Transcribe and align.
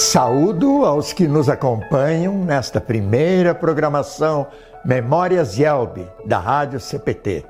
Saúdo 0.00 0.86
aos 0.86 1.12
que 1.12 1.28
nos 1.28 1.50
acompanham 1.50 2.42
nesta 2.42 2.80
primeira 2.80 3.54
programação 3.54 4.46
Memórias 4.82 5.58
Yelb, 5.58 6.08
da 6.24 6.38
Rádio 6.38 6.80
CPT. 6.80 7.44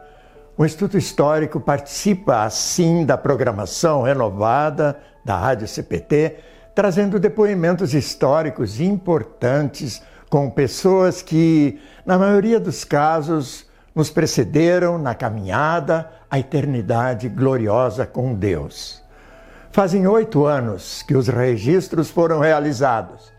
O 0.59 0.67
Instituto 0.67 0.99
Histórico 0.99 1.61
participa, 1.61 2.43
assim, 2.43 3.07
da 3.07 3.17
programação 3.17 4.03
renovada 4.03 4.99
da 5.25 5.37
Rádio 5.37 5.69
CPT, 5.69 6.39
trazendo 6.75 7.21
depoimentos 7.21 7.95
históricos 7.95 8.81
importantes 8.81 10.03
com 10.29 10.51
pessoas 10.51 11.23
que, 11.23 11.81
na 12.05 12.19
maioria 12.19 12.59
dos 12.59 12.83
casos, 12.83 13.65
nos 13.95 14.11
precederam 14.11 14.99
na 14.99 15.15
caminhada 15.15 16.11
à 16.29 16.37
eternidade 16.41 17.29
gloriosa 17.29 18.05
com 18.07 18.35
Deus. 18.35 19.00
Fazem 19.73 20.05
oito 20.05 20.47
anos 20.47 21.01
que 21.05 21.17
os 21.17 21.29
registros 21.29 22.11
foram 22.11 22.41
realizados 22.41 23.33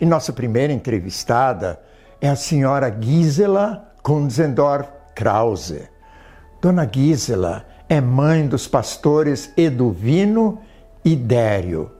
e 0.00 0.04
nossa 0.04 0.32
primeira 0.32 0.72
entrevistada 0.72 1.80
é 2.20 2.28
a 2.28 2.34
senhora 2.34 2.92
Gisela 3.00 3.88
Kunzendorf 4.02 4.88
Krause. 5.14 5.88
Dona 6.60 6.88
Gisela 6.92 7.64
é 7.88 8.00
mãe 8.00 8.48
dos 8.48 8.66
pastores 8.66 9.52
Eduvino 9.56 10.60
e 11.04 11.14
Dério. 11.14 11.92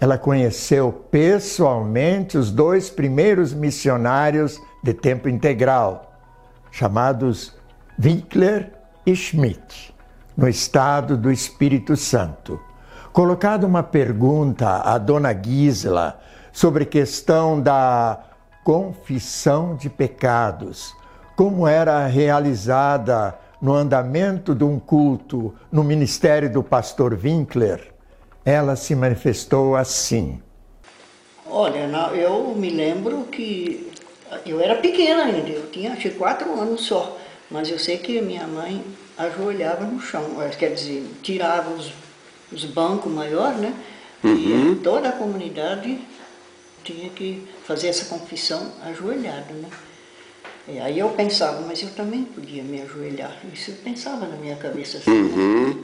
Ela 0.00 0.16
conheceu 0.16 0.90
pessoalmente 0.90 2.38
os 2.38 2.50
dois 2.50 2.88
primeiros 2.88 3.52
missionários 3.52 4.58
de 4.82 4.94
tempo 4.94 5.28
integral, 5.28 6.18
chamados 6.70 7.54
Winkler 8.02 8.72
e 9.04 9.14
Schmidt, 9.14 9.94
no 10.34 10.48
estado 10.48 11.14
do 11.14 11.30
Espírito 11.30 11.94
Santo. 11.94 12.58
Colocado 13.12 13.64
uma 13.64 13.82
pergunta 13.82 14.82
à 14.82 14.98
dona 14.98 15.32
Gisela 15.32 16.20
sobre 16.52 16.84
questão 16.84 17.60
da 17.60 18.20
confissão 18.62 19.74
de 19.74 19.88
pecados, 19.88 20.94
como 21.34 21.66
era 21.66 22.06
realizada 22.06 23.38
no 23.60 23.74
andamento 23.74 24.54
de 24.54 24.62
um 24.62 24.78
culto 24.78 25.54
no 25.72 25.82
ministério 25.82 26.52
do 26.52 26.62
pastor 26.62 27.18
Winkler, 27.20 27.92
ela 28.44 28.76
se 28.76 28.94
manifestou 28.94 29.74
assim. 29.74 30.40
Olha, 31.50 31.88
eu 32.14 32.54
me 32.54 32.70
lembro 32.70 33.24
que 33.24 33.90
eu 34.44 34.60
era 34.60 34.76
pequena 34.76 35.24
ainda, 35.24 35.48
eu 35.48 35.70
tinha 35.70 35.92
acho 35.92 36.10
quatro 36.10 36.60
anos 36.60 36.82
só, 36.82 37.16
mas 37.50 37.70
eu 37.70 37.78
sei 37.78 37.98
que 37.98 38.20
minha 38.20 38.46
mãe 38.46 38.84
ajoelhava 39.16 39.84
no 39.84 40.00
chão, 40.00 40.24
quer 40.58 40.74
dizer, 40.74 41.04
tirava 41.22 41.70
os, 41.70 41.92
os 42.52 42.64
bancos 42.64 43.12
maiores, 43.12 43.58
né? 43.58 43.74
Uhum. 44.24 44.72
E 44.72 44.76
toda 44.76 45.08
a 45.08 45.12
comunidade 45.12 46.00
tinha 46.82 47.10
que 47.10 47.46
fazer 47.64 47.88
essa 47.88 48.06
confissão 48.06 48.72
ajoelhada, 48.84 49.52
né? 49.52 49.68
E 50.66 50.78
aí 50.78 50.98
eu 50.98 51.08
pensava, 51.10 51.62
mas 51.66 51.82
eu 51.82 51.90
também 51.90 52.24
podia 52.24 52.62
me 52.62 52.82
ajoelhar. 52.82 53.36
Isso 53.54 53.70
eu 53.70 53.76
pensava 53.76 54.26
na 54.26 54.36
minha 54.36 54.56
cabeça 54.56 54.98
assim. 54.98 55.10
Né? 55.10 55.16
Uhum. 55.16 55.66
Né? 55.66 55.74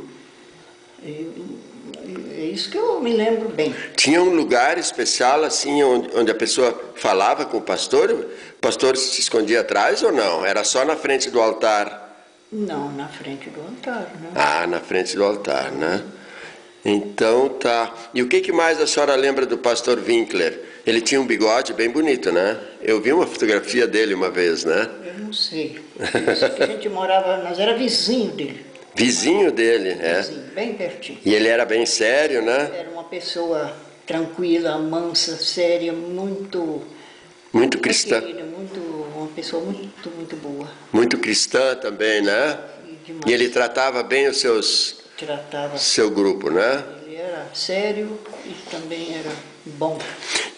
é 2.37 2.47
isso 2.47 2.71
que 2.71 2.79
eu 2.79 3.01
me 3.01 3.13
lembro 3.13 3.49
bem. 3.51 3.75
Tinha 3.95 4.23
um 4.23 4.35
lugar 4.35 4.79
especial 4.79 5.45
assim 5.45 5.83
onde, 5.83 6.17
onde 6.17 6.31
a 6.31 6.35
pessoa 6.35 6.93
falava 6.97 7.45
com 7.45 7.59
o 7.59 7.63
pastor? 7.63 8.11
O 8.11 8.61
pastor 8.61 8.97
se 8.97 9.21
escondia 9.21 9.61
atrás 9.61 10.03
ou 10.03 10.13
não? 10.13 10.45
Era 10.45 10.65
só 10.65 10.85
na 10.85 10.97
frente 10.97 11.31
do 11.31 11.41
altar? 11.41 12.03
Não, 12.51 12.91
na 12.93 13.09
frente 13.09 13.51
do 13.51 13.61
altar, 13.61 14.11
né? 14.21 14.31
Ah, 14.35 14.67
na 14.67 14.81
frente 14.81 15.17
do 15.17 15.25
altar, 15.25 15.73
né? 15.73 16.03
Então 16.85 17.49
tá. 17.49 17.95
E 18.13 18.23
o 18.23 18.29
que, 18.29 18.41
que 18.41 18.53
mais 18.53 18.81
a 18.81 18.87
senhora 18.87 19.15
lembra 19.15 19.47
do 19.47 19.57
pastor 19.57 19.99
Winkler? 19.99 20.61
Ele 20.87 21.01
tinha 21.01 21.21
um 21.21 21.27
bigode 21.27 21.73
bem 21.73 21.89
bonito, 21.89 22.31
né? 22.31 22.61
Eu 22.83 23.01
vi 23.01 23.11
uma 23.13 23.27
fotografia 23.27 23.87
dele 23.87 24.13
uma 24.13 24.31
vez, 24.31 24.65
né? 24.65 24.91
Eu 25.07 25.25
não 25.25 25.33
sei. 25.33 25.81
Eu 25.99 26.65
a 26.65 26.67
gente 26.67 26.89
morava, 26.91 27.39
nós 27.39 27.59
era 27.59 27.75
vizinho 27.75 28.33
dele. 28.33 28.67
Vizinho 28.95 29.51
dele, 29.51 29.97
é? 29.99 30.21
Vizinho, 30.21 30.43
bem 30.55 30.75
pertinho. 30.75 31.19
E 31.25 31.35
ele 31.35 31.49
era 31.49 31.65
bem 31.65 31.87
sério, 31.87 32.43
né? 32.43 32.71
Era 32.77 32.91
uma 32.91 33.05
pessoa 33.05 33.75
tranquila, 34.07 34.79
mansa, 34.79 35.37
séria, 35.37 35.93
muito... 35.93 36.83
Muito 37.51 37.79
cristã. 37.79 38.21
Querida, 38.21 38.45
muito, 38.45 38.81
uma 39.17 39.29
pessoa 39.29 39.65
muito, 39.65 40.11
muito 40.11 40.37
boa. 40.37 40.69
Muito 40.93 41.17
cristã 41.19 41.75
também, 41.77 42.21
né? 42.21 42.59
E, 42.87 43.31
e 43.31 43.33
ele 43.33 43.49
tratava 43.49 44.03
bem 44.03 44.29
os 44.29 44.37
seus... 44.39 45.04
Tratava. 45.19 45.79
Seu 45.79 46.11
grupo, 46.11 46.51
né? 46.51 46.83
Ele 47.05 47.17
era 47.17 47.47
sério 47.55 48.19
e 48.45 48.55
também 48.71 49.17
era 49.17 49.31
bom. 49.79 49.99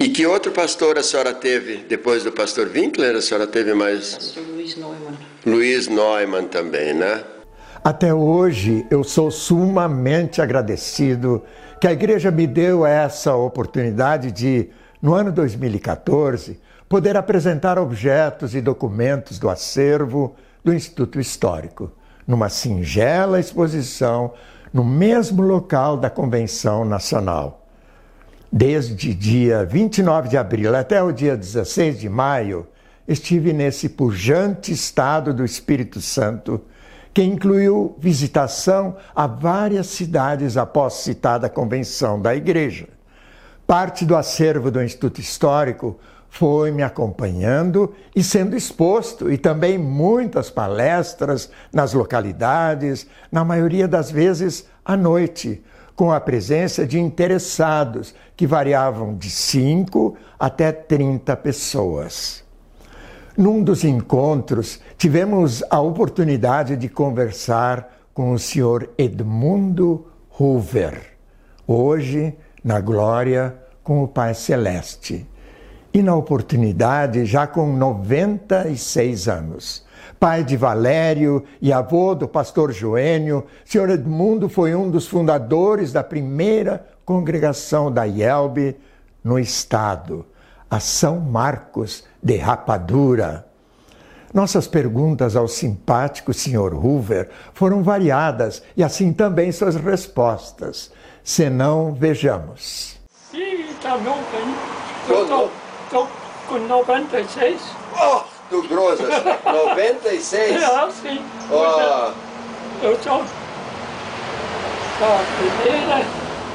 E 0.01 0.09
que 0.09 0.27
outro 0.27 0.53
pastor 0.53 0.99
a 0.99 1.03
senhora 1.03 1.35
teve 1.35 1.79
depois 1.89 2.25
do 2.25 2.33
pastor 2.33 2.71
Winkler? 2.75 3.17
A 3.17 3.21
senhora 3.21 3.47
teve 3.47 3.75
mais? 3.75 4.15
Pastor 4.15 4.45
Luiz 4.49 4.77
Neumann. 4.77 5.17
Luiz 5.45 5.89
Neumann 5.89 6.49
também, 6.49 6.95
né? 6.95 7.23
Até 7.85 8.13
hoje 8.13 8.87
eu 8.91 9.05
sou 9.05 9.31
sumamente 9.31 10.43
agradecido 10.43 11.45
que 11.81 11.87
a 11.87 11.93
igreja 11.93 12.31
me 12.31 12.47
deu 12.47 12.85
essa 12.85 13.35
oportunidade 13.35 14.33
de, 14.33 14.71
no 15.01 15.15
ano 15.15 15.31
2014, 15.31 16.59
poder 16.89 17.17
apresentar 17.17 17.79
objetos 17.79 18.55
e 18.55 18.61
documentos 18.61 19.39
do 19.39 19.49
acervo 19.49 20.35
do 20.65 20.73
Instituto 20.73 21.21
Histórico, 21.21 21.93
numa 22.27 22.49
singela 22.49 23.39
exposição 23.39 24.33
no 24.73 24.85
mesmo 24.85 25.43
local 25.43 25.97
da 25.97 26.11
Convenção 26.11 26.85
Nacional. 26.85 27.67
Desde 28.51 29.15
dia 29.15 29.65
29 29.65 30.29
de 30.29 30.37
abril 30.37 30.75
até 30.75 31.03
o 31.03 31.13
dia 31.13 31.37
16 31.37 32.01
de 32.01 32.09
maio, 32.09 32.67
estive 33.07 33.53
nesse 33.53 33.89
pujante 33.89 34.73
estado 34.73 35.33
do 35.33 35.45
Espírito 35.45 36.01
Santo 36.01 36.61
que 37.17 37.23
incluiu 37.23 37.97
visitação 37.99 38.97
a 39.15 39.27
várias 39.27 39.87
cidades 39.87 40.59
após 40.59 40.95
citada 40.95 41.49
convenção 41.49 42.21
da 42.21 42.37
Igreja. 42.37 42.89
Parte 43.67 44.05
do 44.05 44.15
acervo 44.15 44.71
do 44.71 44.83
Instituto 44.83 45.19
Histórico 45.19 45.99
foi 46.39 46.71
me 46.71 46.83
acompanhando 46.83 47.95
e 48.15 48.23
sendo 48.23 48.55
exposto, 48.55 49.33
e 49.33 49.39
também 49.39 49.79
muitas 49.79 50.51
palestras 50.51 51.51
nas 51.73 51.95
localidades, 51.95 53.07
na 53.33 53.43
maioria 53.43 53.89
das 53.89 54.11
vezes 54.11 54.67
à 54.85 54.99
noite, 54.99 55.65
com 55.95 56.13
a 56.13 56.21
presença 56.21 56.87
de 56.87 57.01
interessados 57.01 58.15
que 58.37 58.47
variavam 58.47 59.17
de 59.17 59.31
5 59.31 60.15
até 60.39 60.71
30 60.73 61.35
pessoas. 61.39 62.45
Num 63.35 63.63
dos 63.63 63.83
encontros, 63.83 64.79
tivemos 64.99 65.65
a 65.71 65.81
oportunidade 65.81 66.77
de 66.77 66.87
conversar 66.87 67.97
com 68.13 68.33
o 68.33 68.39
senhor 68.39 68.91
Edmundo 68.99 70.07
Hoover, 70.39 71.01
hoje, 71.67 72.35
na 72.63 72.79
glória, 72.79 73.57
com 73.83 74.03
o 74.03 74.09
Pai 74.09 74.35
Celeste. 74.35 75.27
E 75.97 76.03
na 76.03 76.15
oportunidade, 76.15 77.25
já 77.25 77.47
com 77.47 77.73
96 77.73 79.29
anos. 79.29 79.83
Pai 80.21 80.45
de 80.45 80.55
Valério 80.55 81.43
e 81.59 81.73
avô 81.73 82.15
do 82.15 82.29
pastor 82.29 82.71
Joênio, 82.71 83.47
senhor 83.65 83.89
Edmundo 83.89 84.47
foi 84.47 84.75
um 84.75 84.91
dos 84.91 85.09
fundadores 85.09 85.95
da 85.95 86.05
primeira 86.05 86.87
congregação 87.03 87.91
da 87.91 88.05
IELB 88.05 88.77
no 89.25 89.39
estado 89.39 90.27
a 90.71 90.79
São 90.81 91.19
Marcos 91.19 92.05
de 92.23 92.37
Rapadura. 92.37 93.47
Nossas 94.35 94.69
perguntas 94.69 95.35
ao 95.35 95.49
simpático 95.49 96.35
Sr. 96.35 96.75
Hoover 96.75 97.31
foram 97.55 97.83
variadas 97.83 98.63
e 98.77 98.85
assim 98.85 99.15
também 99.15 99.51
suas 99.51 99.77
respostas. 99.77 100.93
Se 101.25 101.49
não, 101.49 101.95
vejamos. 101.95 102.99
Sim, 103.31 103.71
está 103.71 103.97
bom, 103.97 104.19
Estou 105.97 106.09
com 106.47 106.59
96. 106.59 107.59
Oh, 107.99 108.21
tu 108.51 108.63
grosas, 108.69 109.09
96? 109.45 110.63
É, 110.63 110.91
sim. 110.91 111.25
Oh. 111.51 112.13
Eu 112.85 112.99
sou 113.03 113.25
da 115.01 115.25
primeira 115.39 116.05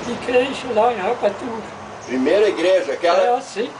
igreja 0.08 0.68
lá 0.76 0.94
em 0.94 0.98
Rapadura. 0.98 1.64
Primeira 2.06 2.50
igreja, 2.50 2.94
aquela... 2.94 3.38
É, 3.38 3.42
sim. 3.42 3.72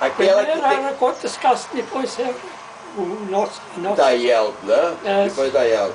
Aquela 0.00 0.42
Primeiro 0.42 0.62
que 0.62 0.68
tem... 0.68 0.84
era 0.84 0.94
quantas 0.94 1.36
casas, 1.36 1.66
depois 1.74 2.18
é 2.18 2.34
o 2.96 3.02
nosso... 3.30 3.60
nosso... 3.76 3.96
Da 3.96 4.10
Yel, 4.10 4.54
né? 4.62 4.96
É, 5.04 5.24
depois 5.24 5.52
da 5.52 5.62
Yel. 5.62 5.92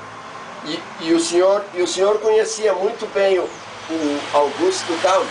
E, 0.66 0.80
e, 1.02 1.14
o 1.14 1.20
senhor, 1.20 1.64
e 1.74 1.82
o 1.82 1.88
senhor 1.88 2.20
conhecia 2.20 2.74
muito 2.74 3.12
bem 3.12 3.40
o, 3.40 3.44
o 3.44 4.22
Augusto 4.34 4.94
Down? 5.02 5.26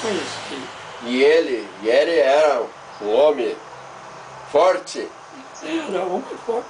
Conheci. 0.00 0.62
E 1.04 1.22
ele, 1.22 1.68
e 1.82 1.88
ele 1.88 2.18
era 2.18 2.62
um 3.02 3.12
homem 3.14 3.56
forte? 4.50 5.08
Era 5.62 6.02
um 6.04 6.16
homem 6.16 6.36
forte. 6.44 6.68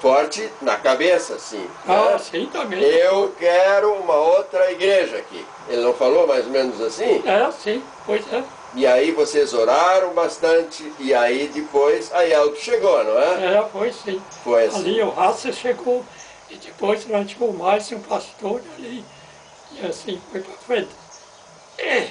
Forte 0.00 0.50
na 0.60 0.76
cabeça, 0.76 1.38
sim. 1.38 1.66
Ah, 1.88 2.10
né? 2.12 2.18
sim, 2.18 2.46
também. 2.52 2.82
Eu 2.82 3.34
quero 3.38 3.92
uma 3.94 4.14
outra 4.16 4.70
igreja 4.70 5.16
aqui. 5.16 5.44
Ele 5.68 5.80
não 5.82 5.94
falou 5.94 6.26
mais 6.26 6.44
ou 6.44 6.50
menos 6.50 6.78
assim? 6.80 7.22
É, 7.26 7.50
sim, 7.52 7.82
pois 8.04 8.22
é. 8.32 8.44
E 8.74 8.86
aí 8.86 9.12
vocês 9.12 9.54
oraram 9.54 10.12
bastante 10.12 10.92
e 10.98 11.14
aí 11.14 11.48
depois 11.48 12.12
a 12.12 12.26
Elke 12.26 12.60
chegou, 12.60 13.02
não 13.04 13.18
é? 13.18 13.54
É, 13.56 13.68
foi 13.72 13.92
sim. 13.92 14.20
Foi 14.42 14.66
assim. 14.66 14.78
Ali 14.80 15.02
o 15.02 15.10
Raça 15.10 15.52
chegou 15.52 16.04
e 16.50 16.56
depois 16.56 17.06
nós 17.06 17.30
tínhamos 17.30 17.56
mais 17.56 17.90
um 17.92 18.00
pastor 18.00 18.60
ali. 18.76 19.04
E 19.72 19.86
assim 19.86 20.20
foi 20.30 20.40
para 20.40 20.54
frente. 20.58 20.90
É, 21.78 22.08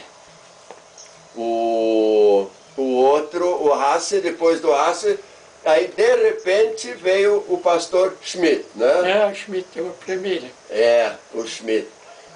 O, 1.36 2.48
o 2.78 2.96
outro, 2.96 3.64
o 3.64 3.74
Hasse, 3.74 4.20
depois 4.20 4.60
do 4.60 4.74
Hasse, 4.74 5.20
aí 5.66 5.88
de 5.88 6.16
repente 6.16 6.92
veio 6.94 7.44
o 7.48 7.58
pastor 7.58 8.16
Schmidt, 8.22 8.66
né? 8.76 9.12
é 9.12 9.24
a 9.24 9.34
Schmidt, 9.34 9.80
a 9.80 9.84
primeira. 10.06 10.48
É, 10.70 11.14
o 11.34 11.46
Schmidt. 11.46 11.88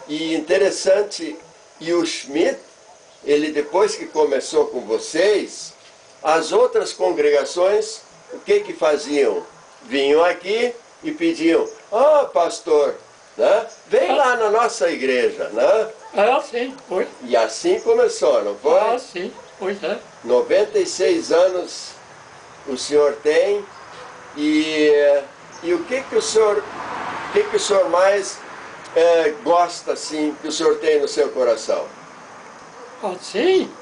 E 0.08 0.34
interessante, 0.36 1.38
e 1.80 1.94
o 1.94 2.06
Schmidt, 2.06 2.60
ele 3.26 3.52
depois 3.52 3.96
que 3.96 4.06
começou 4.06 4.68
com 4.68 4.82
vocês, 4.82 5.74
as 6.24 6.52
outras 6.52 6.94
congregações, 6.94 8.02
o 8.34 8.40
que 8.40 8.62
que 8.62 8.74
faziam? 8.74 9.44
Vinham 9.84 10.24
aqui 10.24 10.74
e 11.04 11.12
pediam, 11.12 11.68
ah, 11.92 12.30
pastor, 12.34 12.96
né? 13.38 13.66
vem 13.88 14.16
lá 14.16 14.36
na 14.36 14.50
nossa 14.50 14.90
igreja, 14.90 15.50
né? 15.50 15.90
É, 16.14 16.42
sim, 16.42 16.76
foi. 16.88 17.08
E 17.24 17.36
assim 17.36 17.80
começou, 17.80 18.44
não 18.44 18.56
foi? 18.56 18.80
Ah, 18.80 18.98
sim, 18.98 19.32
pois 19.58 19.82
é. 19.84 20.00
96 20.24 21.32
anos 21.32 22.02
o 22.66 22.78
senhor 22.78 23.14
tem 23.24 23.66
e, 24.36 24.92
e 25.64 25.74
o 25.74 25.84
que 25.86 26.04
que 26.04 26.16
o 26.16 26.22
senhor, 26.22 26.58
o 26.60 27.32
que 27.32 27.44
que 27.46 27.56
o 27.56 27.60
senhor 27.60 27.90
mais 27.90 28.46
eh, 28.96 29.36
gosta 29.44 29.94
assim 29.94 30.38
que 30.42 30.48
o 30.48 30.52
senhor 30.52 30.80
tem 30.80 31.00
no 31.02 31.08
seu 31.08 31.32
coração? 31.32 31.94
Assim, 33.02 33.78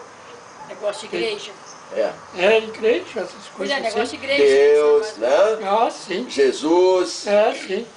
Negócio 0.68 1.08
de 1.08 1.16
igreja. 1.16 1.52
É 1.92 2.14
é 2.36 2.58
igreja, 2.58 3.22
essas 3.22 3.48
Pois 3.56 3.72
coisas 3.72 3.78
é, 3.78 3.80
negócio 3.80 4.02
assim. 4.02 4.18
de 4.18 4.24
igreja. 4.24 4.44
Deus, 4.44 5.18
né? 5.18 5.60
Ah, 5.62 5.90
sim, 5.92 6.30
Jesus, 6.30 7.28
é, 7.28 7.54
sim. 7.54 7.88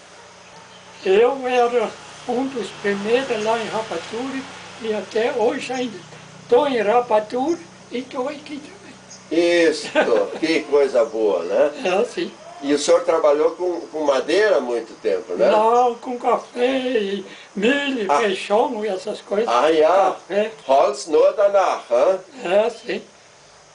Eu 1.04 1.46
era 1.46 1.90
um 2.28 2.46
dos 2.48 2.70
primeiros 2.70 3.42
lá 3.44 3.58
em 3.58 3.68
Rapadura 3.68 4.42
e 4.82 4.92
até 4.94 5.32
hoje 5.32 5.72
ainda 5.72 5.98
estou 6.42 6.68
em 6.68 6.80
Rapadura 6.80 7.58
e 7.90 7.98
estou 7.98 8.28
aqui 8.28 8.60
também. 8.60 9.68
isso, 9.68 9.88
que 10.40 10.60
coisa 10.64 11.04
boa, 11.04 11.42
né? 11.44 11.70
É 11.84 11.88
assim. 12.00 12.30
E 12.60 12.74
o 12.74 12.78
senhor 12.78 13.04
trabalhou 13.04 13.52
com, 13.52 13.80
com 13.82 14.00
madeira 14.04 14.56
há 14.56 14.60
muito 14.60 14.92
tempo, 15.00 15.34
né? 15.34 15.48
Lá 15.48 15.94
com 16.00 16.18
café 16.18 16.66
e 16.98 17.24
milho, 17.54 18.10
Ah. 18.10 18.18
feijão 18.18 18.84
e 18.84 18.88
essas 18.88 19.20
coisas. 19.20 19.48
Ah 19.48 19.70
ja, 19.70 20.16
Café, 20.28 20.50
Holz 20.66 21.06
nur 21.06 21.32
danach, 21.34 21.84
hä? 21.88 22.18
é 22.44 22.70
sim. 22.70 23.02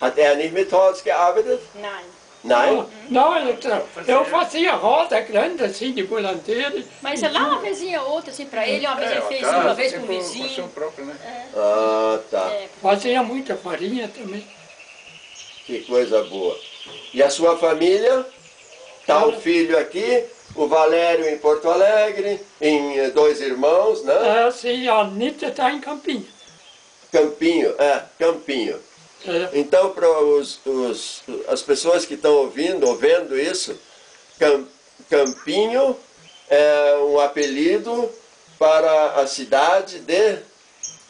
Hat 0.02 0.18
er 0.20 0.36
nicht 0.36 0.54
mit 0.54 0.70
Holz 0.72 1.02
gearbeitet? 1.02 1.62
Nein. 1.76 2.04
Nein? 2.44 2.86
Não, 3.10 3.38
eu, 4.06 4.26
fazia 4.26 4.74
roda 4.74 5.20
grande 5.22 5.64
assim 5.64 5.94
de 5.94 6.04
volanteiro. 6.04 6.84
Mas 7.02 7.22
lá 7.22 7.48
uma 7.48 7.62
vezinha 7.62 8.02
ou 8.02 8.12
outra, 8.16 8.32
assim, 8.32 8.46
pra 8.46 8.68
ele, 8.68 8.86
uma 8.86 8.96
vez 8.96 9.12
ele 9.12 9.22
fez 9.22 9.48
uma 9.48 9.74
vez 9.74 9.94
com 9.94 10.04
o 10.04 10.08
vizinho. 10.08 10.70
Ah, 11.56 12.20
tá. 12.30 12.52
É, 12.52 12.68
Fazia 12.82 13.24
muita 13.24 13.56
farinha 13.56 14.10
também. 14.10 14.46
Que 15.66 15.80
coisa 15.84 16.22
boa. 16.24 16.58
E 17.14 17.24
a 17.24 17.30
sua 17.30 17.58
família? 17.58 18.26
Tá 19.08 19.26
o 19.26 19.34
filho 19.34 19.78
aqui, 19.78 20.24
o 20.56 20.66
Valério 20.66 21.28
em 21.28 21.38
Porto 21.38 21.70
Alegre, 21.70 22.40
em 22.62 23.00
eh, 23.00 23.10
dois 23.10 23.42
irmãos, 23.42 24.02
né? 24.04 24.14
É 24.14 24.44
assim, 24.44 24.88
a 24.88 25.02
Anitta 25.02 25.48
está 25.48 25.72
em 25.72 25.82
Campinho. 25.82 26.26
Campinho, 27.12 27.76
é, 27.78 28.04
Campinho. 28.18 28.80
É, 29.26 29.50
Então, 29.54 29.92
para 29.92 30.10
os, 30.10 30.60
os- 30.66 31.22
as 31.48 31.62
pessoas 31.62 32.06
que 32.06 32.16
estão 32.16 32.34
ouvindo 32.36 32.88
ou 32.88 32.96
vendo 32.96 33.38
isso, 33.40 33.76
Cam- 34.40 34.66
Campinho 35.10 35.96
é 36.50 36.98
um 37.08 37.20
apelido 37.20 38.10
para 38.60 39.22
a 39.22 39.28
cidade 39.28 40.00
de 40.00 40.38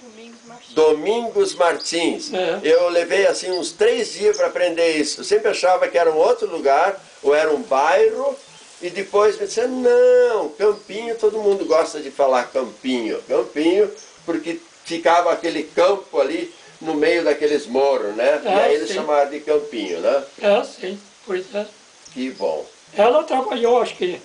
Domingos 0.02 0.40
Martins. 0.46 0.74
Domingos 0.74 1.56
Martins. 1.56 2.34
É. 2.34 2.60
Eu 2.64 2.90
levei 2.90 3.26
assim 3.26 3.52
uns 3.52 3.72
três 3.72 4.14
dias 4.14 4.38
para 4.38 4.48
aprender 4.48 4.98
isso. 4.98 5.22
Eu 5.22 5.26
sempre 5.26 5.50
achava 5.50 5.88
que 5.88 5.98
era 5.98 6.12
um 6.12 6.18
outro 6.18 6.48
lugar, 6.50 7.02
ou 7.22 7.34
era 7.34 7.52
um 7.52 7.62
bairro, 7.62 8.36
e 8.82 8.90
depois 8.90 9.40
me 9.40 9.48
disseram, 9.48 9.70
não, 9.82 10.50
Campinho, 10.50 11.16
todo 11.16 11.40
mundo 11.40 11.66
gosta 11.66 12.00
de 12.02 12.12
falar 12.12 12.52
Campinho. 12.52 13.22
Campinho, 13.28 13.90
porque 14.26 14.60
ficava 14.84 15.32
aquele 15.32 15.64
campo 15.64 16.20
ali 16.20 16.54
no 16.84 16.94
meio 16.94 17.24
daqueles 17.24 17.66
morros, 17.66 18.16
né? 18.16 18.42
e 18.44 18.48
É, 18.48 18.56
aí 18.56 18.76
eles 18.76 18.90
sim. 18.90 18.96
chamaram 18.96 19.30
de 19.30 19.40
Campinho, 19.40 20.00
né? 20.00 20.24
é 20.42 20.64
sim, 20.64 21.00
pois 21.26 21.54
é. 21.56 21.66
Que 22.14 22.30
bom. 22.32 22.66
Ela 22.96 23.24
trabalhou, 23.24 23.82
acho 23.82 23.96
que, 23.96 24.22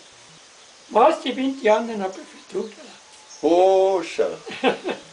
mais 0.91 1.23
de 1.23 1.33
20 1.33 1.67
anos 1.69 1.97
na 1.97 2.09
prefeitura. 2.09 2.69
Poxa! 3.41 4.29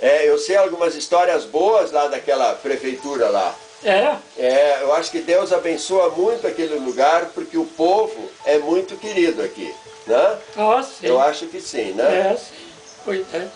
É, 0.02 0.28
eu 0.28 0.38
sei 0.38 0.56
algumas 0.58 0.96
histórias 0.96 1.46
boas 1.46 1.92
lá 1.92 2.08
daquela 2.08 2.54
prefeitura 2.56 3.30
lá. 3.30 3.56
É, 3.84 4.16
É, 4.38 4.80
eu 4.82 4.94
acho 4.94 5.12
que 5.12 5.20
Deus 5.20 5.54
abençoa 5.54 6.10
muito 6.10 6.48
aquele 6.48 6.76
lugar 6.76 7.28
porque 7.36 7.58
o 7.58 7.66
povo 7.66 8.30
é 8.46 8.58
muito 8.58 8.98
querido 8.98 9.44
aqui, 9.44 9.74
né? 10.08 10.38
ah, 10.58 10.82
sim. 10.82 11.06
Eu 11.08 11.22
acho 11.22 11.46
que 11.48 11.62
sim, 11.62 11.92
né? 11.92 12.32
É, 12.32 12.36
sim, 12.36 12.68
pois 13.04 13.22
é. 13.34 13.48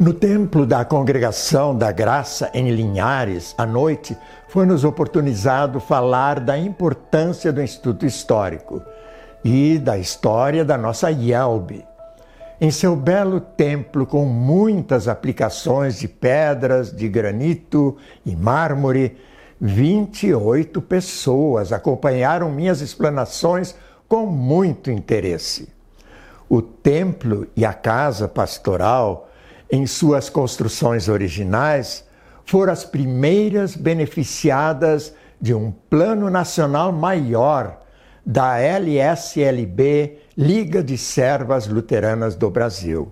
No 0.00 0.14
templo 0.14 0.64
da 0.64 0.84
Congregação 0.86 1.76
da 1.76 1.92
Graça 1.92 2.50
em 2.54 2.70
Linhares, 2.70 3.54
à 3.58 3.66
noite, 3.66 4.16
foi-nos 4.48 4.84
oportunizado 4.84 5.78
falar 5.78 6.40
da 6.40 6.56
importância 6.56 7.52
do 7.52 7.62
Instituto 7.62 8.06
Histórico 8.06 8.82
e 9.44 9.78
da 9.78 9.98
história 9.98 10.64
da 10.64 10.78
nossa 10.78 11.10
IELB. 11.10 11.84
Em 12.58 12.70
seu 12.70 12.96
belo 12.96 13.38
templo, 13.38 14.06
com 14.06 14.24
muitas 14.24 15.08
aplicações 15.08 15.98
de 15.98 16.08
pedras, 16.08 16.90
de 16.90 17.06
granito 17.08 17.96
e 18.24 18.34
mármore, 18.34 19.18
28 19.60 20.80
pessoas 20.80 21.70
acompanharam 21.70 22.50
minhas 22.50 22.80
explanações 22.80 23.76
com 24.08 24.26
muito 24.26 24.90
interesse. 24.90 25.68
O 26.48 26.62
templo 26.62 27.46
e 27.54 27.64
a 27.64 27.74
casa 27.74 28.26
pastoral, 28.26 29.28
em 29.72 29.86
suas 29.86 30.28
construções 30.28 31.08
originais, 31.08 32.04
foram 32.44 32.72
as 32.72 32.84
primeiras 32.84 33.74
beneficiadas 33.74 35.14
de 35.40 35.54
um 35.54 35.72
plano 35.72 36.28
nacional 36.28 36.92
maior 36.92 37.80
da 38.24 38.58
LSLB, 38.58 40.18
Liga 40.36 40.84
de 40.84 40.98
Servas 40.98 41.66
Luteranas 41.66 42.36
do 42.36 42.50
Brasil. 42.50 43.10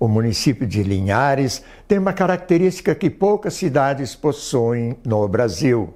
O 0.00 0.08
município 0.08 0.66
de 0.66 0.82
Linhares 0.82 1.62
tem 1.86 1.98
uma 1.98 2.12
característica 2.12 2.94
que 2.94 3.10
poucas 3.10 3.54
cidades 3.54 4.16
possuem 4.16 4.96
no 5.04 5.28
Brasil 5.28 5.94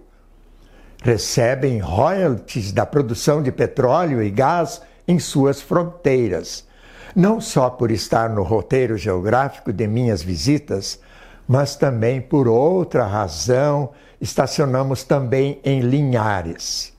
recebem 1.03 1.79
royalties 1.79 2.73
da 2.73 2.85
produção 2.85 3.43
de 3.43 3.53
petróleo 3.53 4.23
e 4.23 4.31
gás 4.31 4.83
em 5.07 5.19
suas 5.19 5.61
fronteiras, 5.61 6.67
não 7.15 7.41
só 7.41 7.71
por 7.71 7.91
estar 7.91 8.31
no 8.31 8.43
roteiro 8.43 8.97
geográfico 8.97 9.73
de 9.73 9.87
minhas 9.87 10.23
visitas, 10.23 11.01
mas 11.47 11.77
também 11.77 12.21
por 12.21 12.47
outra 12.47 13.07
razão, 13.07 13.91
estacionamos 14.21 15.03
também 15.03 15.61
em 15.65 15.81
Linhares. 15.81 16.93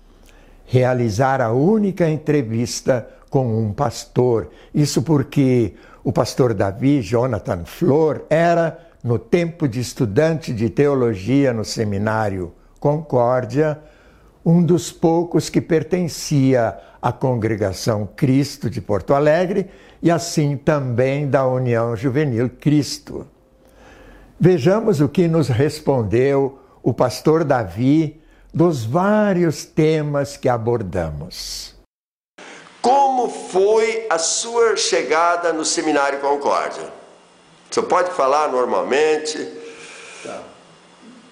Realizar 0.65 1.41
a 1.41 1.51
única 1.51 2.09
entrevista 2.09 3.07
com 3.29 3.59
um 3.59 3.71
pastor, 3.71 4.49
isso 4.73 5.03
porque 5.03 5.75
o 6.03 6.11
pastor 6.11 6.53
Davi 6.53 7.01
Jonathan 7.01 7.63
Flor 7.65 8.25
era, 8.29 8.79
no 9.03 9.19
tempo 9.19 9.67
de 9.67 9.79
estudante 9.79 10.51
de 10.51 10.69
teologia 10.69 11.53
no 11.53 11.63
seminário 11.63 12.53
Concórdia, 12.79 13.79
um 14.43 14.63
dos 14.63 14.91
poucos 14.91 15.49
que 15.49 15.61
pertencia 15.61 16.77
à 17.01 17.11
congregação 17.11 18.09
Cristo 18.15 18.69
de 18.69 18.81
Porto 18.81 19.13
Alegre 19.13 19.69
e 20.01 20.09
assim 20.09 20.55
também 20.57 21.29
da 21.29 21.45
União 21.45 21.95
Juvenil 21.95 22.49
Cristo. 22.49 23.27
Vejamos 24.39 25.01
o 25.01 25.09
que 25.09 25.27
nos 25.27 25.49
respondeu 25.49 26.59
o 26.81 26.93
pastor 26.93 27.43
Davi 27.43 28.21
dos 28.53 28.85
vários 28.85 29.65
temas 29.65 30.37
que 30.37 30.47
abordamos. 30.47 31.75
Como 32.81 33.29
foi 33.29 34.07
a 34.09 34.17
sua 34.17 34.77
chegada 34.77 35.51
no 35.51 35.65
Seminário 35.65 36.19
Concórdia? 36.19 36.89
Você 37.69 37.81
pode 37.81 38.11
falar 38.11 38.49
normalmente? 38.49 39.37
Tá. 40.23 40.41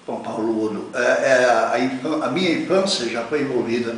Bom, 0.06 0.20
Paulo 0.20 0.66
Uno, 0.66 0.90
é, 0.94 1.00
é, 1.00 1.44
a, 1.44 2.26
a 2.26 2.30
minha 2.30 2.52
infância 2.52 3.08
já 3.08 3.24
foi 3.24 3.42
envolvida 3.42 3.96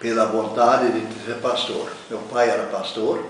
pela 0.00 0.24
vontade 0.24 0.90
de 0.90 1.24
ser 1.24 1.36
pastor. 1.36 1.92
Meu 2.08 2.18
pai 2.30 2.48
era 2.48 2.64
pastor 2.64 3.24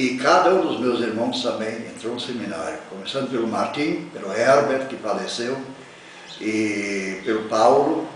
e 0.00 0.16
cada 0.16 0.54
um 0.54 0.62
dos 0.62 0.80
meus 0.80 0.98
irmãos 1.00 1.42
também 1.42 1.74
entrou 1.94 2.14
no 2.14 2.20
seminário, 2.20 2.78
começando 2.88 3.30
pelo 3.30 3.46
Martim, 3.46 4.08
pelo 4.14 4.32
Herbert, 4.32 4.86
que 4.88 4.96
faleceu, 4.96 5.58
e 6.40 7.20
pelo 7.22 7.42
Paulo. 7.50 8.08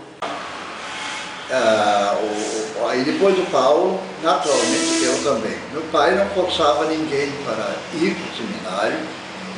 Ah, 1.51 2.17
o, 2.19 2.87
aí 2.87 3.03
depois 3.03 3.35
do 3.35 3.45
Paulo, 3.51 4.01
naturalmente 4.23 5.03
eu 5.03 5.23
também. 5.23 5.55
Meu 5.73 5.83
pai 5.91 6.15
não 6.15 6.25
forçava 6.29 6.85
ninguém 6.85 7.31
para 7.45 7.75
ir 8.01 8.15
para 8.15 8.31
o 8.31 8.35
seminário, 8.35 9.07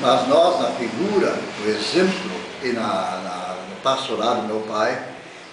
mas 0.02 0.28
nós, 0.28 0.60
na 0.60 0.72
figura, 0.72 1.34
no 1.62 1.70
exemplo 1.70 2.32
e 2.62 2.74
na, 2.74 2.82
na, 2.82 3.56
no 3.70 3.76
pastorado 3.82 4.42
do 4.42 4.48
meu 4.48 4.60
pai, 4.68 5.02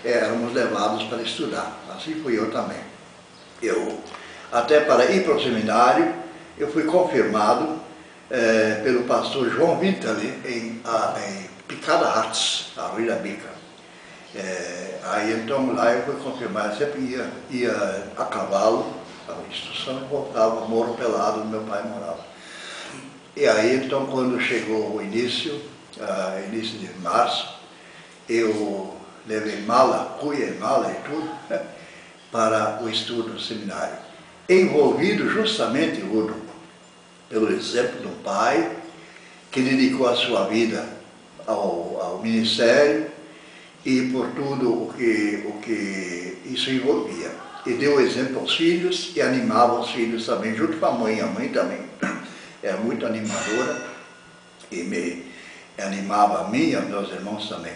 éramos 0.05 0.53
levados 0.53 1.05
para 1.05 1.23
estudar. 1.23 1.71
Assim 1.97 2.21
fui 2.21 2.37
eu 2.37 2.51
também. 2.51 2.81
Eu, 3.63 3.97
até 4.51 4.81
para 4.81 5.05
ir 5.05 5.23
para 5.23 5.37
o 5.37 5.41
seminário, 5.41 6.24
eu 6.59 6.71
fui 6.71 6.85
confirmado 6.85 7.81
é, 8.31 8.81
pelo 8.83 9.05
pastor 9.05 9.51
João 9.51 9.79
Vintali 9.79 10.29
em, 10.45 10.81
em 10.81 11.49
Picada 11.67 12.07
Arts, 12.07 12.73
a 12.77 12.87
Rui 12.89 13.07
da 13.07 13.17
Bica. 13.17 13.49
É, 14.35 14.99
aí 15.05 15.33
então 15.33 15.73
lá 15.75 15.93
eu 15.93 16.05
fui 16.05 16.17
confirmado, 16.17 16.77
sempre 16.77 17.01
ia, 17.01 17.31
ia 17.51 17.73
a 18.17 18.25
cavalo, 18.25 18.93
a 19.29 19.35
instrução 19.51 20.03
e 20.03 20.09
voltava, 20.09 20.67
moro 20.67 20.95
pelado, 20.95 21.45
meu 21.45 21.63
pai 21.63 21.83
morava. 21.85 22.25
E 23.37 23.47
aí 23.47 23.85
então 23.85 24.07
quando 24.07 24.41
chegou 24.41 24.97
o 24.97 25.03
início, 25.03 25.55
uh, 25.55 26.53
início 26.53 26.79
de 26.79 26.93
março, 27.01 27.55
eu 28.29 28.95
levei 29.27 29.61
mala, 29.63 30.17
cuia 30.21 30.47
e 30.47 30.59
mala 30.59 30.91
e 30.91 31.09
tudo, 31.09 31.31
para 32.31 32.81
o 32.83 32.89
estudo 32.89 33.35
no 33.35 33.41
seminário. 33.41 34.04
Envolvido 34.49 35.29
justamente, 35.31 36.03
Udo, 36.03 36.35
pelo 37.29 37.51
exemplo 37.51 38.01
do 38.01 38.23
pai, 38.23 38.77
que 39.51 39.63
dedicou 39.63 40.07
a 40.07 40.15
sua 40.15 40.47
vida 40.49 40.87
ao, 41.47 41.99
ao 42.01 42.21
ministério 42.23 43.07
e 43.85 44.03
por 44.13 44.29
tudo 44.31 44.85
o 44.85 44.93
que, 44.93 45.45
o 45.47 45.53
que 45.61 46.39
isso 46.47 46.71
envolvia. 46.71 47.31
E 47.65 47.73
deu 47.75 48.01
exemplo 48.01 48.41
aos 48.41 48.55
filhos 48.55 49.13
e 49.15 49.23
animava 49.23 49.81
os 49.81 49.91
filhos 49.91 50.27
também, 50.27 50.55
junto 50.55 50.77
com 50.77 50.87
a 50.87 50.93
mãe. 50.93 51.21
A 51.21 51.27
mãe 51.27 51.49
também 51.49 51.81
é 52.63 52.73
muito 52.75 53.07
animadora 53.07 53.87
e 54.71 54.83
me 54.83 55.25
animava 55.79 56.43
a 56.43 56.49
mim 56.49 56.71
e 56.71 56.77
aos 56.77 56.87
meus 56.87 57.11
irmãos 57.11 57.49
também. 57.49 57.75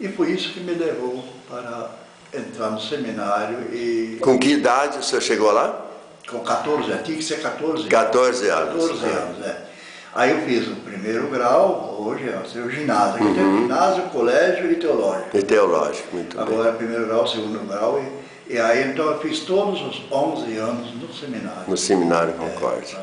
E 0.00 0.08
foi 0.08 0.32
isso 0.32 0.52
que 0.52 0.60
me 0.60 0.72
levou 0.72 1.24
para 1.48 1.90
entrar 2.32 2.70
no 2.70 2.80
seminário 2.80 3.72
e... 3.72 4.18
Com 4.20 4.38
que 4.38 4.52
idade 4.52 4.98
o 4.98 5.02
senhor 5.02 5.20
chegou 5.20 5.52
lá? 5.52 5.89
Com 6.30 6.40
14, 6.40 6.86
tinha 7.02 7.16
que 7.16 7.24
ser 7.24 7.40
14 7.40 7.88
14 7.88 8.48
anos. 8.48 8.74
14 8.74 9.04
anos, 9.04 9.46
é. 9.46 9.70
Aí 10.12 10.30
eu 10.30 10.40
fiz 10.40 10.66
o 10.66 10.76
primeiro 10.76 11.28
grau, 11.28 11.96
hoje 12.00 12.28
é 12.28 12.60
o 12.60 12.70
ginásio. 12.70 13.14
Aqui 13.14 13.24
uhum. 13.24 13.34
tem 13.34 13.62
ginásio, 13.62 14.02
colégio 14.04 14.72
e 14.72 14.76
teológico. 14.76 15.36
E 15.36 15.42
teológico, 15.42 16.16
muito 16.16 16.40
Agora, 16.40 16.50
bem. 16.50 16.60
Agora 16.60 16.76
primeiro 16.76 17.06
grau, 17.06 17.26
segundo 17.26 17.66
grau. 17.66 18.02
E, 18.48 18.54
e, 18.54 18.58
aí 18.58 18.90
então 18.90 19.06
eu 19.06 19.20
fiz 19.20 19.40
todos 19.40 19.80
os 19.80 20.02
11 20.10 20.56
anos 20.56 20.94
no 20.94 21.12
seminário. 21.12 21.62
No 21.68 21.76
seminário 21.76 22.32
Concórdia. 22.32 22.98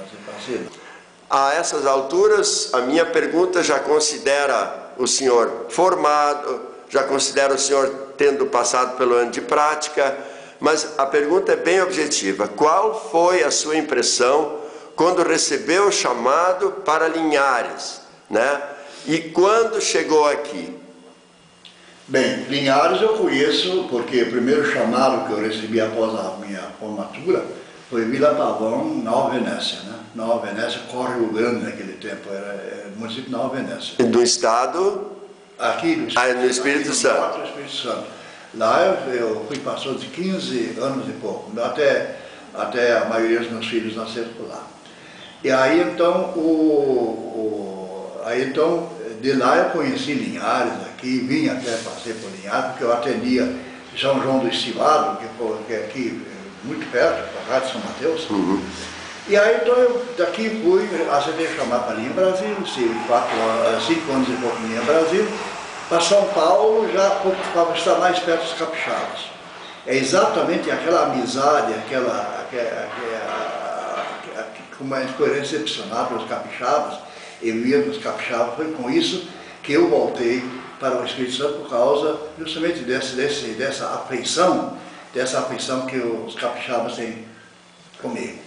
É, 0.49 0.59
a 1.29 1.53
essas 1.53 1.85
alturas, 1.85 2.71
a 2.73 2.81
minha 2.81 3.05
pergunta 3.05 3.63
já 3.63 3.79
considera 3.79 4.91
o 4.97 5.07
senhor 5.07 5.67
formado, 5.69 6.61
já 6.89 7.03
considera 7.03 7.53
o 7.53 7.57
senhor 7.57 7.89
tendo 8.17 8.47
passado 8.47 8.97
pelo 8.97 9.13
ano 9.13 9.31
de 9.31 9.41
prática, 9.41 10.17
mas 10.59 10.97
a 10.97 11.05
pergunta 11.05 11.53
é 11.53 11.55
bem 11.55 11.81
objetiva. 11.81 12.47
Qual 12.47 13.09
foi 13.11 13.43
a 13.43 13.51
sua 13.51 13.77
impressão 13.77 14.57
quando 14.95 15.21
recebeu 15.21 15.87
o 15.87 15.91
chamado 15.91 16.71
para 16.83 17.07
Linhares, 17.07 18.01
né? 18.29 18.61
E 19.05 19.19
quando 19.19 19.79
chegou 19.79 20.27
aqui? 20.27 20.75
Bem, 22.07 22.45
Linhares 22.49 23.01
eu 23.01 23.09
conheço 23.09 23.87
porque 23.89 24.23
o 24.23 24.31
primeiro 24.31 24.65
chamado 24.71 25.27
que 25.27 25.33
eu 25.33 25.39
recebi 25.39 25.79
após 25.79 26.13
a 26.15 26.37
minha 26.39 26.63
formatura 26.79 27.45
foi 27.89 28.05
Vila 28.05 28.33
Pavão, 28.33 28.85
Nova 28.85 29.31
Venécia, 29.31 29.79
né? 29.81 29.99
Nova 30.15 30.45
Venécia, 30.45 30.81
Córrego 30.91 31.27
Grande 31.31 31.65
naquele 31.65 31.93
tempo, 31.93 32.29
era, 32.29 32.47
era 32.47 32.89
o 32.95 32.99
município 32.99 33.25
de 33.25 33.31
Nova 33.31 33.55
Venécia. 33.55 34.03
Do 34.03 34.23
estado? 34.23 35.11
Aqui 35.59 35.95
no 35.95 36.07
Espírito, 36.07 36.19
ah, 36.19 36.41
no 36.41 36.49
Espírito 36.49 36.93
Santo. 36.93 37.37
No 37.37 37.45
Espírito 37.45 37.71
Santo. 37.71 38.16
Lá 38.57 38.81
eu, 39.07 39.13
eu, 39.13 39.45
fui 39.47 39.57
pastor 39.59 39.95
de 39.95 40.07
15 40.07 40.77
anos 40.81 41.07
e 41.07 41.11
pouco, 41.13 41.51
até, 41.61 42.15
até 42.53 42.97
a 42.97 43.05
maioria 43.05 43.39
dos 43.39 43.51
meus 43.51 43.67
filhos 43.67 43.95
nasceram 43.95 44.29
por 44.29 44.47
lá. 44.47 44.63
E 45.43 45.51
aí 45.51 45.81
então, 45.81 46.31
o, 46.35 46.39
o, 46.39 48.21
aí 48.25 48.43
então, 48.43 48.89
de 49.21 49.33
lá 49.33 49.57
eu 49.57 49.69
conheci 49.69 50.13
Linhares 50.13 50.73
aqui, 50.87 51.19
vim 51.19 51.49
até 51.49 51.71
passei 51.77 52.13
por 52.13 52.31
Linhares, 52.31 52.71
porque 52.71 52.83
eu 52.83 52.93
atendia 52.93 53.55
São 53.95 54.21
João 54.21 54.39
do 54.39 54.47
Estivado, 54.47 55.19
que, 55.67 55.73
é 55.73 55.77
aqui 55.77 56.25
muito 56.63 56.91
perto, 56.91 57.23
a 57.47 57.53
Rádio 57.53 57.71
São 57.73 57.81
Mateus. 57.81 58.27
Uhum. 58.29 58.59
E 59.29 59.35
aí 59.35 59.57
então 59.61 59.75
eu 59.75 60.05
daqui 60.17 60.49
fui, 60.63 60.87
aceitei 61.11 61.47
chamar 61.55 61.79
para 61.79 61.95
Linha 61.95 62.11
Brasil, 62.11 62.55
quatro, 63.07 63.35
cinco 63.85 64.11
anos 64.13 64.29
e 64.29 64.31
pouco 64.41 64.57
Linha 64.65 64.81
Brasil, 64.81 65.27
para 65.89 66.01
São 66.01 66.25
Paulo 66.29 66.91
já 66.91 67.09
para 67.53 67.73
estar 67.75 67.95
mais 67.95 68.19
perto 68.19 68.43
dos 68.43 68.53
capixabas. 68.53 69.37
É 69.85 69.95
exatamente 69.95 70.69
aquela 70.69 71.03
amizade, 71.03 71.73
aquela, 71.73 72.43
aquela, 72.45 72.83
aquela 72.83 73.57
como 74.77 74.93
a 74.93 75.01
gente 75.01 75.13
foi 75.13 75.39
recepcionado 75.39 76.09
pelos 76.09 76.27
capixabas, 76.27 76.99
eu 77.41 77.55
ia 77.65 77.79
nos 77.79 77.97
capixabas, 77.97 78.55
foi 78.55 78.71
com 78.73 78.89
isso 78.89 79.27
que 79.63 79.73
eu 79.73 79.89
voltei 79.89 80.43
para 80.79 81.01
o 81.01 81.05
Espírito 81.05 81.35
Santo 81.35 81.59
por 81.59 81.69
causa 81.69 82.19
justamente 82.37 82.79
desse, 82.79 83.15
desse, 83.15 83.45
dessa 83.51 83.85
afeição, 83.95 84.77
dessa 85.13 85.39
afeição 85.39 85.85
que 85.85 85.97
os 85.97 86.35
capixabas 86.35 86.95
têm 86.95 87.25
comigo. 88.01 88.39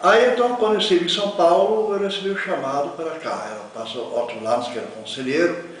Aí 0.00 0.32
então, 0.32 0.56
quando 0.56 0.74
eu 0.74 0.78
estive 0.78 1.06
em 1.06 1.08
São 1.08 1.30
Paulo, 1.32 1.92
eu 1.94 1.98
recebi 1.98 2.30
o 2.30 2.38
chamado 2.38 2.90
para 2.90 3.12
cá. 3.18 3.46
Era 3.50 3.60
o 3.60 3.70
pastor 3.70 4.16
Otto 4.16 4.38
Lanz, 4.42 4.68
que 4.68 4.78
era 4.78 4.86
conselheiro, 4.88 5.75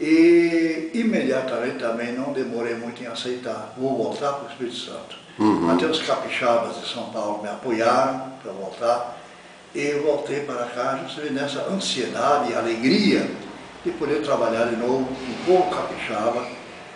e 0.00 0.90
imediatamente 0.94 1.78
também 1.78 2.12
não 2.12 2.32
demorei 2.32 2.74
muito 2.74 3.02
em 3.02 3.06
aceitar. 3.06 3.74
Vou 3.76 3.98
voltar 3.98 4.32
para 4.32 4.48
o 4.48 4.50
Espírito 4.50 4.76
Santo. 4.76 5.16
Uhum. 5.38 5.70
Até 5.70 5.86
os 5.86 6.00
capixabas 6.00 6.80
de 6.80 6.88
São 6.88 7.10
Paulo 7.10 7.42
me 7.42 7.48
apoiaram 7.48 8.32
para 8.42 8.50
voltar. 8.52 9.18
E 9.74 9.80
eu 9.82 10.02
voltei 10.02 10.40
para 10.40 10.64
cá 10.66 10.98
justamente 11.02 11.34
nessa 11.34 11.60
ansiedade 11.68 12.50
e 12.50 12.54
alegria 12.54 13.30
de 13.84 13.90
poder 13.92 14.22
trabalhar 14.22 14.66
de 14.66 14.76
novo 14.76 15.04
com 15.04 15.52
o 15.52 15.58
povo 15.58 15.70
capixaba, 15.70 16.46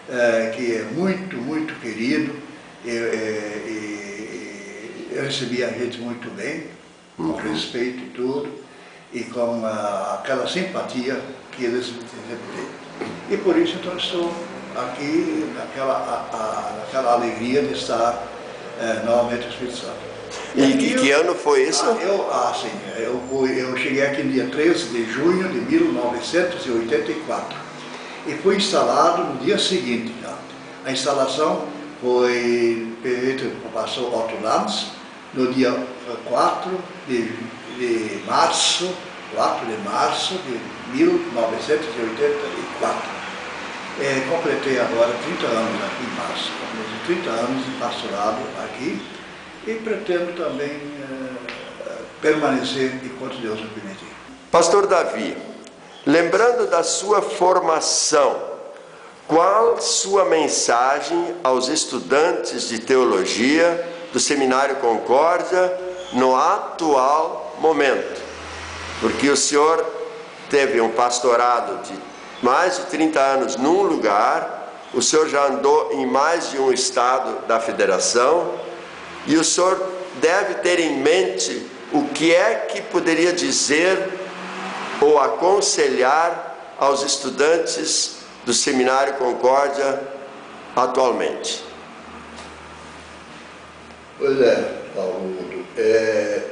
é, 0.09 0.53
que 0.57 0.77
é 0.77 0.83
muito, 0.85 1.37
muito 1.37 1.79
querido. 1.81 2.35
E, 2.85 2.89
e, 2.89 3.01
e, 5.11 5.15
eu 5.15 5.25
recebi 5.25 5.63
a 5.63 5.69
gente 5.69 5.99
muito 6.01 6.29
bem, 6.31 6.69
com 7.17 7.23
uhum. 7.25 7.37
respeito 7.37 7.99
e 7.99 8.11
tudo, 8.15 8.51
e 9.13 9.21
com 9.25 9.61
uh, 9.61 10.15
aquela 10.15 10.49
simpatia 10.49 11.21
que 11.53 11.65
eles 11.65 11.89
me 11.89 11.99
têm. 11.99 12.84
E 13.31 13.37
por 13.37 13.57
isso 13.57 13.77
então 13.81 13.97
estou 13.97 14.33
aqui 14.77 15.51
naquela, 15.57 15.95
a, 15.95 16.37
a, 16.37 16.79
naquela 16.79 17.13
alegria 17.15 17.63
de 17.63 17.75
estar 17.75 18.23
é, 18.81 19.03
novamente 19.05 19.45
no 19.45 19.51
Espírito 19.51 19.77
Santo. 19.77 20.15
E, 20.55 20.63
e 20.63 20.95
que 20.95 21.09
eu, 21.09 21.21
ano 21.21 21.35
foi 21.35 21.63
isso? 21.69 21.85
Ah, 21.85 21.97
eu, 22.01 22.29
ah, 22.31 22.55
sim, 22.55 22.71
eu, 22.99 23.21
fui, 23.29 23.61
eu 23.61 23.77
cheguei 23.77 24.05
aqui 24.05 24.23
no 24.23 24.33
dia 24.33 24.47
13 24.47 24.89
de 24.89 25.05
junho 25.11 25.49
de 25.49 25.61
1984 25.61 27.57
e 28.27 28.33
fui 28.35 28.57
instalado 28.57 29.25
no 29.25 29.39
dia 29.41 29.59
seguinte. 29.59 30.15
Já. 30.23 30.35
A 30.87 30.93
instalação 30.93 31.67
foi 32.01 32.93
feita 33.03 33.45
pelo 33.45 33.73
pastor 33.73 34.15
Otto 34.15 34.35
Lanz 34.43 34.89
no 35.33 35.53
dia 35.53 35.75
4 36.29 36.71
de, 37.09 37.33
de 37.79 38.23
março 38.27 38.93
4 39.35 39.67
de 39.67 39.77
março 39.79 40.35
de 40.35 40.61
1984. 40.97 43.25
É, 44.01 44.27
completei 44.29 44.81
agora 44.81 45.13
30 45.25 45.47
anos 45.47 45.85
aqui 45.85 46.03
em 46.03 46.11
março, 46.17 46.51
completei 46.61 47.23
30 47.23 47.31
anos 47.31 47.65
de 47.65 47.71
pastorado 47.79 48.43
aqui 48.65 49.01
e 49.67 49.75
pretendo 49.75 50.33
também 50.37 50.71
é, 50.71 51.31
permanecer 52.21 53.01
enquanto 53.05 53.37
Deus 53.37 53.61
me 53.61 53.69
permitir. 53.69 54.09
Pastor 54.51 54.87
Davi, 54.87 55.37
lembrando 56.07 56.67
da 56.69 56.83
sua 56.83 57.23
formação, 57.23 58.37
qual 59.29 59.81
sua 59.81 60.25
mensagem 60.25 61.37
aos 61.45 61.69
estudantes 61.69 62.69
de 62.69 62.81
teologia 62.81 63.89
do 64.13 64.19
Seminário 64.19 64.75
Concórdia 64.77 65.73
no 66.13 66.35
atual 66.37 67.57
momento? 67.61 68.24
Porque 69.01 69.29
o 69.29 69.37
senhor 69.37 69.85
teve 70.51 70.81
um 70.81 70.91
pastorado 70.91 71.83
de 71.83 71.95
mais 72.43 72.77
de 72.77 72.83
30 72.87 73.21
anos 73.21 73.57
num 73.57 73.83
lugar, 73.83 74.73
o 74.93 75.03
senhor 75.03 75.29
já 75.29 75.47
andou 75.47 75.93
em 75.93 76.07
mais 76.07 76.51
de 76.51 76.59
um 76.59 76.73
estado 76.73 77.47
da 77.47 77.59
federação 77.59 78.55
e 79.27 79.37
o 79.37 79.45
senhor 79.45 79.81
deve 80.21 80.55
ter 80.55 80.79
em 80.79 80.99
mente 80.99 81.67
o 81.93 82.05
que 82.09 82.35
é 82.35 82.55
que 82.55 82.83
poderia 82.83 83.33
dizer 83.33 84.11
ou 85.01 85.19
aconselhar 85.19 86.75
aos 86.79 87.03
estudantes 87.03 88.19
do 88.45 88.53
Seminário 88.53 89.15
Concórdia 89.15 90.01
atualmente? 90.77 91.65
Pois 94.19 94.41
é, 94.41 94.83
Paulo, 94.95 95.37
é, 95.77 96.43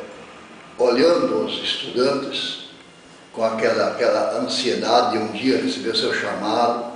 olhando 0.82 1.44
os 1.44 1.62
estudantes 1.62 2.62
com 3.32 3.44
aquela, 3.44 3.88
aquela 3.88 4.38
ansiedade 4.40 5.12
de 5.12 5.18
um 5.18 5.32
dia 5.32 5.58
receber 5.58 5.96
seu 5.96 6.12
chamado 6.12 6.92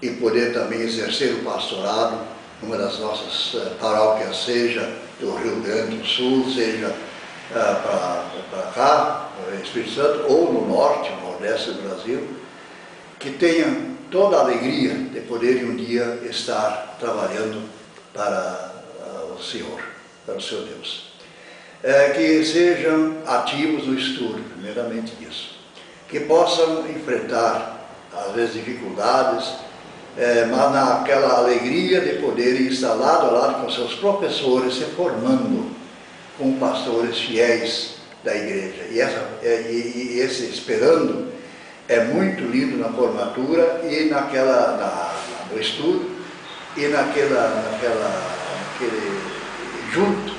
e 0.00 0.10
poder 0.10 0.54
também 0.54 0.80
exercer 0.80 1.34
o 1.34 1.44
pastorado 1.44 2.18
numa 2.62 2.76
das 2.76 2.98
nossas 2.98 3.54
uh, 3.54 3.70
paróquias, 3.80 4.44
seja 4.44 4.90
do 5.18 5.34
Rio 5.36 5.60
Grande 5.60 5.96
do 5.96 6.06
Sul, 6.06 6.50
seja 6.50 6.88
uh, 6.88 8.50
para 8.50 8.70
cá, 8.74 9.30
no 9.50 9.62
Espírito 9.62 9.92
Santo, 9.92 10.32
ou 10.32 10.52
no 10.52 10.68
norte, 10.68 11.10
no 11.10 11.32
nordeste 11.32 11.72
do 11.72 11.82
Brasil, 11.82 12.28
que 13.18 13.30
tenham 13.30 13.96
toda 14.10 14.38
a 14.38 14.40
alegria 14.40 14.94
de 14.94 15.20
poderem 15.20 15.64
um 15.64 15.76
dia 15.76 16.20
estar 16.24 16.96
trabalhando 16.98 17.68
para 18.14 18.72
uh, 19.00 19.34
o 19.34 19.42
Senhor, 19.42 19.80
para 20.24 20.36
o 20.36 20.40
seu 20.40 20.62
Deus. 20.62 21.09
É, 21.82 22.10
que 22.10 22.44
sejam 22.44 23.16
ativos 23.26 23.86
no 23.86 23.94
estudo, 23.94 24.42
primeiramente 24.52 25.12
isso. 25.22 25.58
Que 26.08 26.20
possam 26.20 26.86
enfrentar, 26.90 27.88
às 28.12 28.34
vezes, 28.34 28.54
dificuldades, 28.54 29.54
é, 30.18 30.44
mas 30.44 30.72
naquela 30.72 31.38
alegria 31.38 32.00
de 32.00 32.20
poderem 32.20 32.66
estar 32.66 32.92
lado 32.92 33.28
a 33.28 33.30
lado 33.30 33.62
com 33.62 33.70
seus 33.70 33.94
professores, 33.94 34.74
se 34.74 34.84
formando 34.96 35.70
com 36.36 36.58
pastores 36.58 37.18
fiéis 37.18 37.94
da 38.22 38.34
igreja. 38.34 38.86
E, 38.90 39.00
essa, 39.00 39.28
é, 39.42 39.70
e, 39.70 40.14
e 40.14 40.20
esse 40.20 40.44
esperando 40.44 41.32
é 41.88 42.04
muito 42.04 42.44
lindo 42.44 42.76
na 42.76 42.88
formatura 42.90 43.82
e 43.90 44.04
naquela, 44.10 44.76
na, 44.76 45.54
no 45.54 45.60
estudo 45.60 46.10
e 46.76 46.86
naquela, 46.86 47.48
naquela, 47.72 48.38
naquele, 48.72 49.20
junto, 49.92 50.29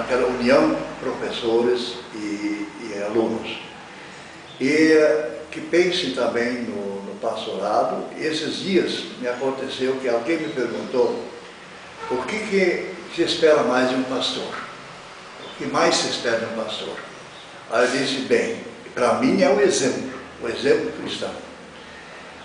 naquela 0.00 0.26
união 0.26 0.76
professores 1.00 1.96
e, 2.14 2.66
e 2.82 3.02
alunos. 3.06 3.58
E 4.58 4.94
uh, 4.96 5.30
que 5.50 5.60
pensem 5.60 6.12
também 6.12 6.62
no, 6.62 7.02
no 7.02 7.14
pastorado. 7.20 8.04
Esses 8.18 8.56
dias 8.56 9.04
me 9.20 9.28
aconteceu 9.28 9.96
que 9.96 10.08
alguém 10.08 10.38
me 10.38 10.48
perguntou 10.52 11.22
o 12.10 12.16
que, 12.22 12.38
que 12.38 12.94
se 13.14 13.22
espera 13.22 13.62
mais 13.62 13.90
de 13.90 13.96
um 13.96 14.02
pastor? 14.04 14.52
O 15.44 15.58
que 15.58 15.66
mais 15.66 15.94
se 15.94 16.08
espera 16.08 16.38
de 16.38 16.46
um 16.46 16.62
pastor? 16.64 16.96
Aí 17.70 17.84
eu 17.84 17.90
disse, 17.90 18.20
bem, 18.22 18.58
para 18.94 19.14
mim 19.14 19.42
é 19.42 19.50
o 19.50 19.60
exemplo, 19.60 20.10
o 20.42 20.48
exemplo 20.48 20.92
cristão. 21.00 21.30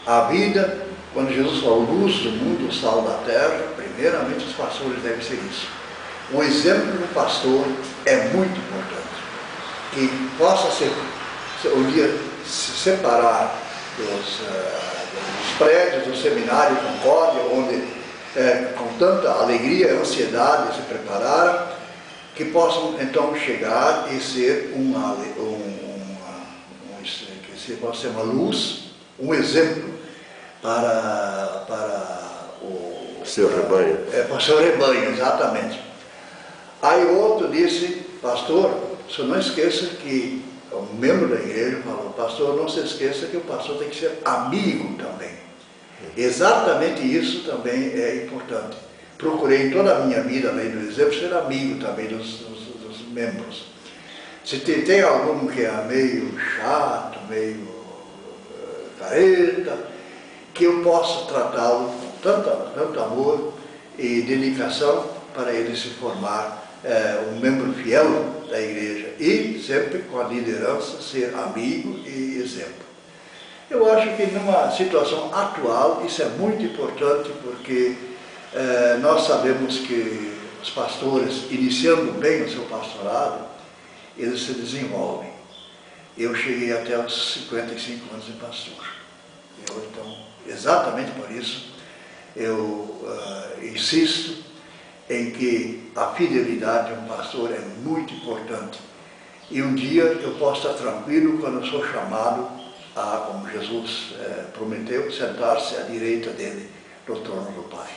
A 0.06 0.22
vida, 0.22 0.86
quando 1.14 1.34
Jesus 1.34 1.62
falou 1.62 1.82
luz 1.82 2.18
do 2.18 2.32
mundo, 2.32 2.72
sal 2.72 3.02
da 3.02 3.18
terra, 3.26 3.74
primeiramente 3.76 4.46
os 4.46 4.54
pastores 4.54 5.02
devem 5.02 5.22
ser 5.22 5.40
isso. 5.50 5.68
O 6.34 6.42
exemplo 6.42 6.94
do 6.94 7.14
pastor 7.14 7.68
é 8.06 8.30
muito 8.30 8.60
importante. 8.60 9.06
Que 9.92 10.30
possa 10.38 10.72
ser, 10.72 10.92
um 11.70 11.84
dia 11.92 12.18
se 12.44 12.72
separar 12.72 13.56
dos, 13.98 14.40
uh, 14.40 15.06
dos 15.14 15.58
prédios 15.58 16.08
do 16.08 16.16
seminário 16.16 16.76
Concórdia, 16.78 17.44
onde 17.52 17.76
uh, 17.76 18.74
com 18.76 18.98
tanta 18.98 19.30
alegria 19.32 19.88
e 19.88 19.98
ansiedade 19.98 20.76
se 20.76 20.82
prepararam, 20.82 21.68
que 22.34 22.46
possam 22.46 22.96
então 23.00 23.36
chegar 23.36 24.12
e 24.12 24.20
ser 24.20 24.74
uma, 24.76 25.14
um, 25.14 25.78
uma, 26.90 27.02
que 27.04 27.58
se 27.58 27.74
possa 27.74 28.02
ser 28.02 28.08
uma 28.08 28.24
luz, 28.24 28.86
um 29.20 29.34
exemplo 29.34 29.94
para, 30.62 31.64
para 31.68 32.46
o 32.64 33.24
seu 33.24 33.48
rebanho. 33.48 34.00
É, 34.12 34.24
para 34.24 34.38
o 34.38 34.42
seu 34.42 34.60
rebanho, 34.60 35.12
exatamente. 35.12 35.85
Aí 36.82 37.06
outro 37.06 37.50
disse, 37.50 38.06
pastor, 38.22 38.96
senhor 39.10 39.30
não 39.30 39.40
esqueça 39.40 39.88
que 39.98 40.44
um 40.72 40.98
membro 40.98 41.28
da 41.28 41.36
igreja 41.36 41.82
falou, 41.84 42.12
pastor, 42.12 42.56
não 42.56 42.68
se 42.68 42.80
esqueça 42.80 43.28
que 43.28 43.38
o 43.38 43.42
pastor 43.42 43.78
tem 43.78 43.90
que 43.90 43.96
ser 43.96 44.20
amigo 44.26 44.96
também. 44.98 45.34
Exatamente 46.18 47.02
isso 47.02 47.44
também 47.50 47.92
é 47.94 48.26
importante. 48.26 48.78
Procurei 49.18 49.72
toda 49.72 49.96
a 49.96 50.00
minha 50.06 50.22
vida, 50.22 50.50
além 50.50 50.70
do 50.70 50.80
exemplo, 50.80 51.14
ser 51.14 51.34
amigo 51.34 51.80
também 51.80 52.08
dos, 52.08 52.40
dos, 52.40 52.60
dos 52.82 53.08
membros. 53.10 53.68
Se 54.44 54.60
tem, 54.60 54.84
tem, 54.84 55.02
algum 55.02 55.48
que 55.48 55.62
é 55.62 55.72
meio 55.88 56.38
chato, 56.38 57.20
meio 57.30 57.62
uh, 57.62 59.00
careta, 59.00 59.78
que 60.54 60.66
eu 60.66 60.84
possa 60.84 61.26
tratá-lo 61.26 61.90
com 61.90 62.12
tanto, 62.22 62.50
tanto 62.76 63.00
amor 63.00 63.54
e 63.98 64.22
dedicação 64.22 65.10
para 65.34 65.54
ele 65.54 65.76
se 65.76 65.90
formar 65.90 66.65
é, 66.86 67.20
um 67.32 67.40
membro 67.40 67.74
fiel 67.74 68.46
da 68.50 68.62
igreja 68.62 69.16
e 69.20 69.60
sempre 69.66 70.00
com 70.04 70.20
a 70.20 70.26
liderança 70.26 71.02
ser 71.02 71.34
amigo 71.34 72.00
e 72.06 72.40
exemplo. 72.40 72.86
Eu 73.70 73.92
acho 73.92 74.16
que 74.16 74.28
numa 74.28 74.72
situação 74.72 75.34
atual 75.34 76.04
isso 76.06 76.22
é 76.22 76.26
muito 76.26 76.64
importante 76.64 77.32
porque 77.44 77.96
é, 78.54 78.98
nós 79.02 79.26
sabemos 79.26 79.80
que 79.80 80.32
os 80.62 80.70
pastores, 80.70 81.46
iniciando 81.50 82.12
bem 82.14 82.44
o 82.44 82.52
seu 82.52 82.64
pastorado, 82.64 83.46
eles 84.18 84.42
se 84.42 84.54
desenvolvem. 84.54 85.32
Eu 86.18 86.34
cheguei 86.36 86.72
até 86.72 86.98
os 86.98 87.34
55 87.46 88.14
anos 88.14 88.26
de 88.26 88.32
pastor. 88.34 88.86
Eu, 89.70 89.84
então, 89.92 90.18
exatamente 90.48 91.12
por 91.12 91.30
isso, 91.32 91.74
eu 92.36 92.56
uh, 92.56 93.66
insisto 93.66 94.45
em 95.10 95.32
que 95.32 95.92
a 95.96 96.08
fidelidade 96.08 96.94
de 96.94 97.00
um 97.00 97.08
pastor 97.08 97.52
é 97.52 97.60
muito 97.84 98.14
importante. 98.14 98.80
E 99.50 99.62
um 99.62 99.76
dia 99.76 100.04
eu 100.04 100.36
posso 100.36 100.68
estar 100.68 100.82
tranquilo 100.82 101.38
quando 101.38 101.60
eu 101.64 101.66
sou 101.68 101.86
chamado 101.86 102.48
a, 102.96 103.28
como 103.28 103.50
Jesus 103.50 104.16
é, 104.20 104.46
prometeu, 104.54 105.12
sentar-se 105.12 105.76
à 105.76 105.82
direita 105.82 106.32
dele 106.32 106.70
no 107.08 107.20
trono 107.20 107.52
do 107.52 107.64
Pai. 107.64 107.90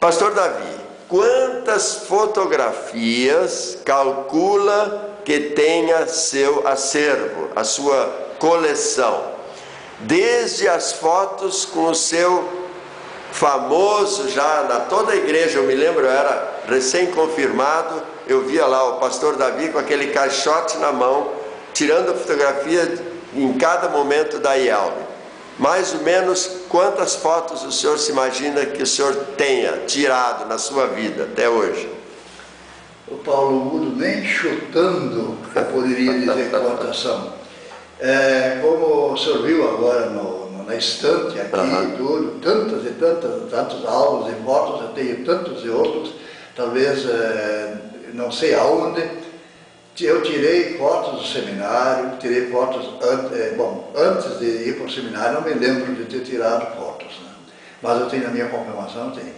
Pastor 0.00 0.34
Davi, 0.34 0.74
quantas 1.08 2.06
fotografias 2.08 3.78
calcula 3.84 5.20
que 5.24 5.38
tenha 5.50 6.08
seu 6.08 6.66
acervo, 6.66 7.50
a 7.54 7.62
sua 7.62 8.06
coleção? 8.40 9.30
Desde 10.00 10.66
as 10.66 10.94
fotos 10.94 11.64
com 11.64 11.84
o 11.84 11.94
seu 11.94 12.61
famoso 13.32 14.28
já 14.28 14.64
na 14.68 14.80
toda 14.80 15.12
a 15.12 15.16
igreja, 15.16 15.58
eu 15.58 15.64
me 15.64 15.74
lembro, 15.74 16.04
eu 16.04 16.10
era 16.10 16.60
recém-confirmado, 16.68 18.02
eu 18.28 18.42
via 18.42 18.66
lá 18.66 18.90
o 18.90 19.00
pastor 19.00 19.36
Davi 19.36 19.70
com 19.70 19.78
aquele 19.78 20.08
caixote 20.08 20.76
na 20.78 20.92
mão, 20.92 21.32
tirando 21.72 22.16
fotografia 22.16 22.94
em 23.34 23.52
cada 23.54 23.88
momento 23.88 24.38
da 24.38 24.54
IELB. 24.54 24.94
Mais 25.58 25.94
ou 25.94 26.00
menos 26.00 26.50
quantas 26.68 27.14
fotos 27.14 27.64
o 27.64 27.72
senhor 27.72 27.98
se 27.98 28.12
imagina 28.12 28.64
que 28.66 28.82
o 28.82 28.86
senhor 28.86 29.14
tenha 29.36 29.82
tirado 29.86 30.46
na 30.46 30.58
sua 30.58 30.86
vida 30.86 31.24
até 31.24 31.48
hoje? 31.48 31.90
O 33.08 33.16
Paulo 33.16 33.52
Mudo 33.52 33.96
nem 33.96 34.24
chutando 34.24 35.36
eu 35.54 35.64
poderia 35.66 36.18
dizer 36.18 36.50
quantas 36.50 37.00
são. 37.00 37.32
É, 38.00 38.58
como 38.62 39.12
o 39.12 39.16
senhor 39.16 39.42
viu 39.42 39.68
agora 39.68 40.06
no, 40.06 40.41
na 40.66 40.74
estante 40.76 41.40
aqui 41.40 41.56
uhum. 41.56 41.96
tudo, 41.96 42.40
tantas 42.40 42.84
e 42.84 42.90
tantas, 42.94 43.50
tantos 43.50 43.86
álbuns 43.86 44.32
e 44.32 44.42
fotos, 44.44 44.82
eu 44.82 44.88
tenho 44.88 45.24
tantos 45.24 45.64
e 45.64 45.68
outros, 45.68 46.14
talvez 46.56 47.08
é, 47.08 47.76
não 48.14 48.30
sei 48.30 48.54
aonde. 48.54 49.22
Eu 50.00 50.22
tirei 50.22 50.78
fotos 50.78 51.20
do 51.20 51.26
seminário, 51.26 52.16
tirei 52.18 52.50
fotos, 52.50 52.88
é, 53.34 53.54
bom, 53.56 53.92
antes 53.94 54.38
de 54.38 54.46
ir 54.46 54.76
para 54.76 54.86
o 54.86 54.90
seminário, 54.90 55.34
não 55.34 55.42
me 55.42 55.54
lembro 55.54 55.94
de 55.94 56.04
ter 56.06 56.24
tirado 56.24 56.74
fotos, 56.76 57.12
né? 57.20 57.30
mas 57.80 58.00
eu 58.00 58.08
tenho 58.08 58.24
na 58.24 58.30
minha 58.30 58.48
confirmação, 58.48 59.12
tenho. 59.12 59.32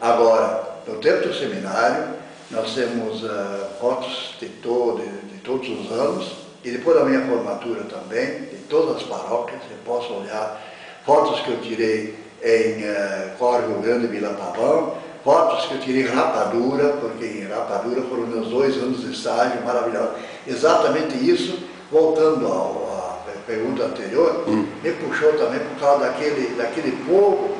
Agora, 0.00 0.62
no 0.86 0.96
tempo 0.96 1.28
do 1.28 1.34
seminário, 1.34 2.14
nós 2.50 2.74
temos 2.74 3.22
uh, 3.22 3.66
fotos 3.80 4.36
de, 4.40 4.48
todo, 4.48 5.02
de, 5.02 5.34
de 5.34 5.38
todos 5.40 5.68
os 5.68 5.92
anos, 5.92 6.47
e 6.68 6.72
depois 6.72 6.98
da 6.98 7.04
minha 7.04 7.22
formatura 7.22 7.82
também, 7.84 8.40
de 8.42 8.56
todas 8.68 8.96
as 8.96 9.02
paróquias, 9.04 9.60
eu 9.70 9.78
posso 9.86 10.12
olhar 10.12 10.60
fotos 11.06 11.40
que 11.40 11.50
eu 11.50 11.60
tirei 11.62 12.14
em 12.44 12.84
uh, 12.84 13.36
Córrego 13.38 13.80
Grande 13.80 14.04
e 14.04 14.08
Vila 14.08 14.34
Pavão, 14.34 14.94
fotos 15.24 15.64
que 15.66 15.74
eu 15.74 15.80
tirei 15.80 16.02
em 16.02 16.06
Rapadura, 16.06 16.88
porque 17.00 17.24
em 17.24 17.48
Rapadura 17.48 18.02
foram 18.02 18.26
meus 18.26 18.48
dois 18.48 18.76
anos 18.76 19.00
de 19.00 19.12
estágio 19.12 19.64
maravilhoso. 19.64 20.10
Exatamente 20.46 21.16
isso, 21.16 21.58
voltando 21.90 22.46
à 22.46 23.16
pergunta 23.46 23.84
anterior, 23.84 24.44
hum. 24.46 24.66
me 24.84 24.92
puxou 24.92 25.32
também 25.32 25.60
por 25.60 25.80
causa 25.80 26.04
daquele, 26.04 26.54
daquele 26.54 26.92
povo 27.06 27.56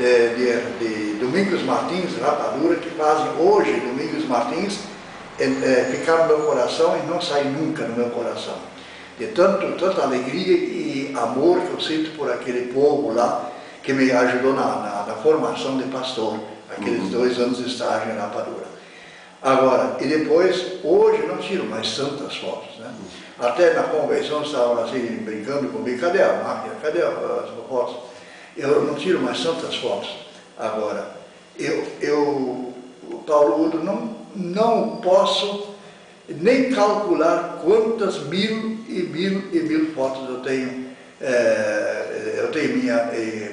eh, 0.00 0.34
de, 0.36 0.84
de, 0.84 1.18
Domingos 1.20 1.62
Martins, 1.62 2.18
Rapadura, 2.20 2.76
que 2.76 2.90
fazem 2.90 3.30
hoje 3.38 3.72
Domingos 3.74 4.26
Martins 4.26 4.80
eh, 5.40 5.44
eh, 5.44 5.88
ficar 5.90 6.18
no 6.18 6.26
meu 6.28 6.46
coração 6.46 6.96
e 6.96 7.06
não 7.06 7.20
sair 7.20 7.46
nunca 7.46 7.84
no 7.84 7.96
meu 7.96 8.10
coração 8.10 8.70
de 9.20 9.26
tanto, 9.28 9.76
tanta 9.76 10.02
alegria 10.02 10.56
e 10.56 11.12
amor 11.14 11.60
que 11.60 11.72
eu 11.72 11.80
sinto 11.80 12.16
por 12.16 12.32
aquele 12.32 12.72
povo 12.72 13.12
lá, 13.12 13.50
que 13.82 13.92
me 13.92 14.10
ajudou 14.10 14.54
na, 14.54 14.64
na, 14.64 15.04
na 15.08 15.14
formação 15.16 15.76
de 15.76 15.84
pastor, 15.84 16.40
aqueles 16.70 17.02
uhum. 17.02 17.10
dois 17.10 17.38
anos 17.38 17.58
de 17.58 17.68
estágio 17.68 18.12
em 18.12 18.16
Rapadura. 18.16 18.64
Agora, 19.42 19.96
e 20.00 20.06
depois, 20.06 20.78
hoje 20.82 21.26
não 21.26 21.36
tiro 21.36 21.66
mais 21.66 21.94
tantas 21.94 22.36
fotos, 22.36 22.78
né? 22.78 22.90
Até 23.38 23.74
na 23.74 23.84
convenção 23.84 24.42
estavam 24.42 24.84
assim, 24.84 25.22
brincando 25.22 25.68
comigo, 25.68 26.00
cadê 26.00 26.22
a 26.22 26.42
máquina, 26.42 26.74
cadê 26.82 27.02
as 27.02 27.50
fotos? 27.68 27.96
Eu 28.56 28.84
não 28.84 28.94
tiro 28.94 29.20
mais 29.20 29.42
tantas 29.42 29.76
fotos. 29.76 30.14
Agora, 30.58 31.10
eu, 31.58 31.86
eu 32.00 32.74
Paulo 33.26 33.66
Udo, 33.66 33.78
não, 33.82 34.19
não 34.34 34.96
posso 34.96 35.74
nem 36.28 36.70
calcular 36.72 37.60
quantas 37.64 38.18
mil 38.24 38.78
e 38.88 39.02
mil 39.10 39.42
e 39.52 39.60
mil 39.60 39.92
fotos 39.94 40.28
eu 40.28 40.40
tenho, 40.40 40.86
é, 41.20 42.34
eu 42.38 42.52
tenho 42.52 42.76
minha, 42.76 43.10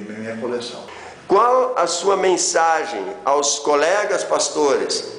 minha 0.10 0.38
coleção. 0.38 0.84
Qual 1.28 1.74
a 1.78 1.88
sua 1.88 2.16
mensagem 2.16 3.04
aos 3.26 3.60
colegas 3.60 4.24
pastores, 4.24 5.12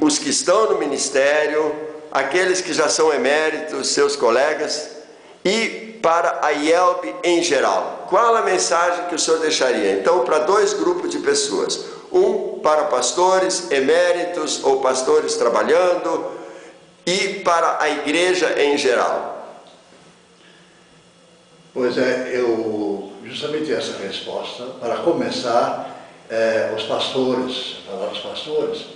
os 0.00 0.18
que 0.18 0.28
estão 0.28 0.72
no 0.72 0.78
ministério, 0.78 1.74
aqueles 2.10 2.60
que 2.60 2.74
já 2.74 2.88
são 2.88 3.12
eméritos, 3.12 3.88
seus 3.88 4.14
colegas, 4.14 4.90
e 5.44 5.98
para 6.02 6.40
a 6.42 6.50
IELB 6.50 7.14
em 7.24 7.42
geral? 7.42 8.06
Qual 8.10 8.36
a 8.36 8.42
mensagem 8.42 9.06
que 9.06 9.14
o 9.14 9.18
senhor 9.18 9.40
deixaria? 9.40 9.92
Então, 9.92 10.20
para 10.20 10.40
dois 10.40 10.74
grupos 10.74 11.10
de 11.10 11.20
pessoas: 11.20 11.82
um 12.12 12.51
para 12.62 12.84
pastores 12.84 13.70
eméritos 13.70 14.62
ou 14.64 14.80
pastores 14.80 15.34
trabalhando, 15.36 16.30
e 17.04 17.40
para 17.40 17.82
a 17.82 17.90
igreja 17.90 18.62
em 18.62 18.78
geral. 18.78 19.32
Pois 21.74 21.98
é, 21.98 22.30
eu 22.34 23.12
justamente 23.24 23.72
essa 23.72 23.96
resposta. 23.98 24.64
Para 24.80 24.98
começar, 24.98 25.90
é, 26.30 26.72
os 26.76 26.84
pastores, 26.84 27.76
falar 27.86 28.06
dos 28.06 28.18
pastores, 28.18 28.86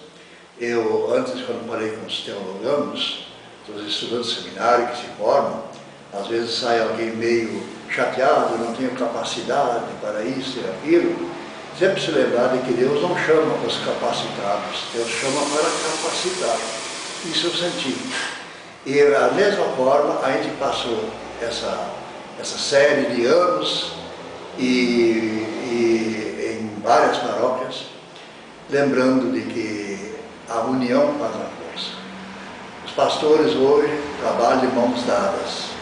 eu 0.60 1.12
antes, 1.14 1.42
quando 1.44 1.66
falei 1.68 1.90
com 1.92 2.06
os 2.06 2.20
teólogos, 2.20 3.26
os 3.68 3.86
estudantes 3.86 4.30
de 4.30 4.42
seminário 4.42 4.88
que 4.88 4.98
se 4.98 5.06
formam, 5.18 5.64
às 6.12 6.26
vezes 6.28 6.58
sai 6.58 6.80
alguém 6.80 7.10
meio 7.10 7.62
chateado, 7.90 8.58
não 8.58 8.74
tenho 8.74 8.90
capacidade 8.92 9.86
para 10.00 10.22
isso 10.22 10.60
e 10.60 10.64
aquilo. 10.70 11.35
Sempre 11.78 12.00
se 12.00 12.10
lembrar 12.10 12.48
de 12.48 12.58
que 12.60 12.72
Deus 12.72 13.02
não 13.02 13.14
chama 13.18 13.54
os 13.66 13.76
capacitados, 13.84 14.84
Deus 14.94 15.10
chama 15.10 15.42
para 15.42 15.68
capacitar. 15.68 16.56
Isso 17.26 17.48
eu 17.48 17.52
senti. 17.52 17.94
E 18.86 19.04
da 19.10 19.32
mesma 19.32 19.66
forma, 19.76 20.20
a 20.24 20.32
gente 20.32 20.56
passou 20.56 21.04
essa, 21.42 21.90
essa 22.40 22.56
série 22.56 23.14
de 23.14 23.26
anos 23.26 23.92
e, 24.58 24.62
e 24.62 26.58
em 26.58 26.80
várias 26.80 27.18
paróquias, 27.18 27.88
lembrando 28.70 29.30
de 29.32 29.42
que 29.42 30.14
a 30.48 30.60
união 30.60 31.14
faz 31.18 31.34
a 31.34 31.46
força. 31.60 31.90
Os 32.86 32.92
pastores 32.92 33.54
hoje 33.54 34.00
trabalham 34.22 34.60
de 34.60 34.68
mãos 34.68 35.02
dadas. 35.02 35.75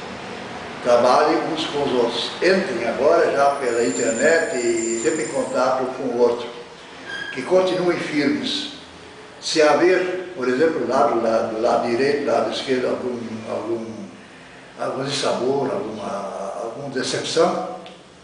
Trabalhem 0.84 1.38
uns 1.50 1.66
com 1.68 1.82
os 1.82 1.92
outros. 1.92 2.30
Entrem 2.36 2.86
agora 2.86 3.32
já 3.32 3.54
pela 3.56 3.82
internet 3.82 4.56
e 4.58 5.00
sempre 5.02 5.24
em 5.24 5.28
contato 5.28 5.86
com 5.96 6.02
o 6.02 6.18
outro. 6.18 6.46
Que 7.32 7.40
continuem 7.42 7.98
firmes. 7.98 8.74
Se 9.40 9.62
haver, 9.62 10.34
por 10.36 10.46
exemplo, 10.46 10.80
do 10.80 10.88
lado, 10.88 11.22
lado, 11.22 11.60
lado 11.60 11.88
direito, 11.88 12.26
lado 12.26 12.52
esquerdo, 12.52 12.88
algum, 12.88 13.18
algum, 13.50 13.86
algum 14.78 15.04
dissabor, 15.04 15.70
alguma, 15.70 16.52
alguma 16.62 16.90
decepção, 16.90 17.76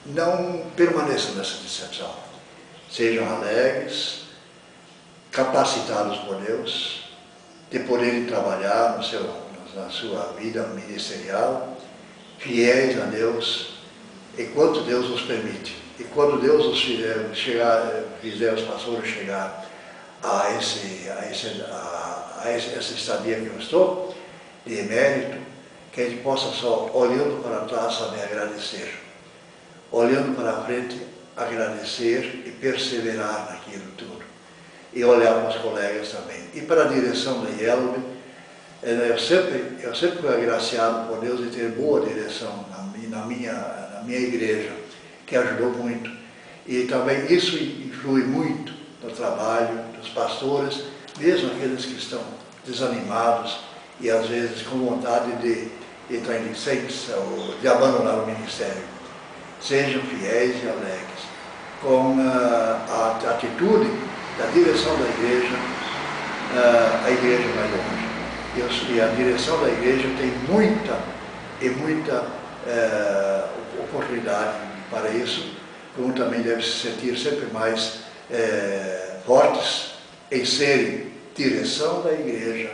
não 0.06 0.62
permaneçam 0.76 1.36
nessa 1.36 1.56
decepção. 1.62 2.10
Sejam 2.90 3.26
alegres, 3.36 4.24
capacitados 5.30 6.18
por 6.18 6.36
Deus, 6.36 7.04
de 7.70 7.78
poderem 7.80 8.26
trabalhar 8.26 8.98
no 8.98 9.04
seu, 9.04 9.22
na 9.74 9.88
sua 9.88 10.34
vida 10.38 10.66
ministerial, 10.68 11.76
fiéis 12.40 13.00
a 13.00 13.05
Deus, 13.05 13.79
enquanto 14.37 14.83
Deus 14.83 15.09
nos 15.09 15.22
permite. 15.22 15.76
E 15.98 16.05
quando 16.05 16.40
Deus 16.40 16.66
nos 16.66 16.83
fizer, 16.83 17.31
chegar, 17.35 18.05
fizer 18.20 18.55
os 18.55 18.62
pastores 18.62 19.09
chegar 19.09 19.66
a, 20.22 20.57
esse, 20.59 21.09
a, 21.09 21.31
esse, 21.31 21.62
a, 21.62 22.42
a 22.44 22.50
essa 22.50 22.94
estadia 22.94 23.37
que 23.37 23.46
eu 23.46 23.59
estou, 23.59 24.14
de 24.66 24.79
emérito, 24.79 25.38
que 25.92 26.00
a 26.00 26.09
gente 26.09 26.22
possa 26.22 26.50
só, 26.53 26.90
olhando 26.94 27.42
para 27.42 27.66
trás, 27.66 27.94
saber 27.94 28.22
agradecer. 28.22 28.98
Olhando 29.92 30.35
para 30.37 30.64
frente, 30.64 31.00
agradecer 31.37 32.44
e 32.46 32.50
perseverar 32.50 33.50
naquilo 33.50 33.90
tudo 33.96 34.31
e 34.92 35.05
olhar 35.05 35.35
para 35.35 35.48
os 35.50 35.57
colegas 35.57 36.09
também. 36.11 36.40
E 36.55 36.62
para 36.62 36.85
a 36.85 36.88
direção 36.88 37.42
da 37.42 37.50
eh, 37.50 38.00
eu 38.82 39.18
sempre, 39.18 39.76
eu 39.82 39.94
sempre 39.94 40.18
fui 40.18 40.28
agraciado 40.28 41.08
por 41.08 41.20
Deus 41.20 41.40
de 41.40 41.56
ter 41.56 41.68
boa 41.70 42.06
direção 42.06 42.64
na, 43.10 43.26
minha, 43.26 43.52
na 43.52 44.02
minha 44.04 44.18
igreja, 44.18 44.72
que 45.26 45.36
ajudou 45.36 45.70
muito. 45.72 46.10
E 46.66 46.84
também 46.84 47.26
isso 47.32 47.56
influi 47.56 48.24
muito 48.24 48.72
no 49.02 49.10
trabalho 49.10 49.80
dos 49.98 50.08
pastores, 50.10 50.84
mesmo 51.18 51.50
aqueles 51.50 51.84
que 51.84 51.94
estão 51.94 52.22
desanimados 52.64 53.60
e 54.00 54.10
às 54.10 54.26
vezes 54.26 54.62
com 54.62 54.78
vontade 54.78 55.32
de 55.36 55.68
entrar 56.14 56.38
em 56.38 56.48
licença 56.48 57.14
ou 57.16 57.54
de 57.60 57.68
abandonar 57.68 58.20
o 58.20 58.26
ministério. 58.26 58.82
Sejam 59.60 60.00
fiéis 60.02 60.56
e 60.64 60.68
alegres, 60.68 61.20
com 61.82 62.16
a, 62.18 62.86
a 62.88 63.30
atitude 63.30 63.90
da 64.38 64.46
direção 64.46 64.96
da 64.98 65.08
igreja, 65.08 65.54
uh, 66.54 67.06
a 67.06 67.10
igreja 67.10 67.48
vai 67.54 67.68
longe. 67.68 67.99
E 68.56 69.00
a 69.00 69.06
direção 69.08 69.60
da 69.60 69.68
igreja 69.68 70.08
tem 70.18 70.30
muita 70.48 70.98
e 71.60 71.68
muita 71.68 72.22
uh, 72.22 73.80
oportunidade 73.84 74.58
para 74.90 75.08
isso, 75.10 75.54
como 75.94 76.12
também 76.12 76.42
deve 76.42 76.62
se 76.62 76.88
sentir 76.88 77.16
sempre 77.16 77.46
mais 77.52 78.00
uh, 78.30 79.24
fortes 79.24 79.92
em 80.32 80.44
serem 80.44 81.12
direção 81.34 82.02
da 82.02 82.12
igreja, 82.12 82.72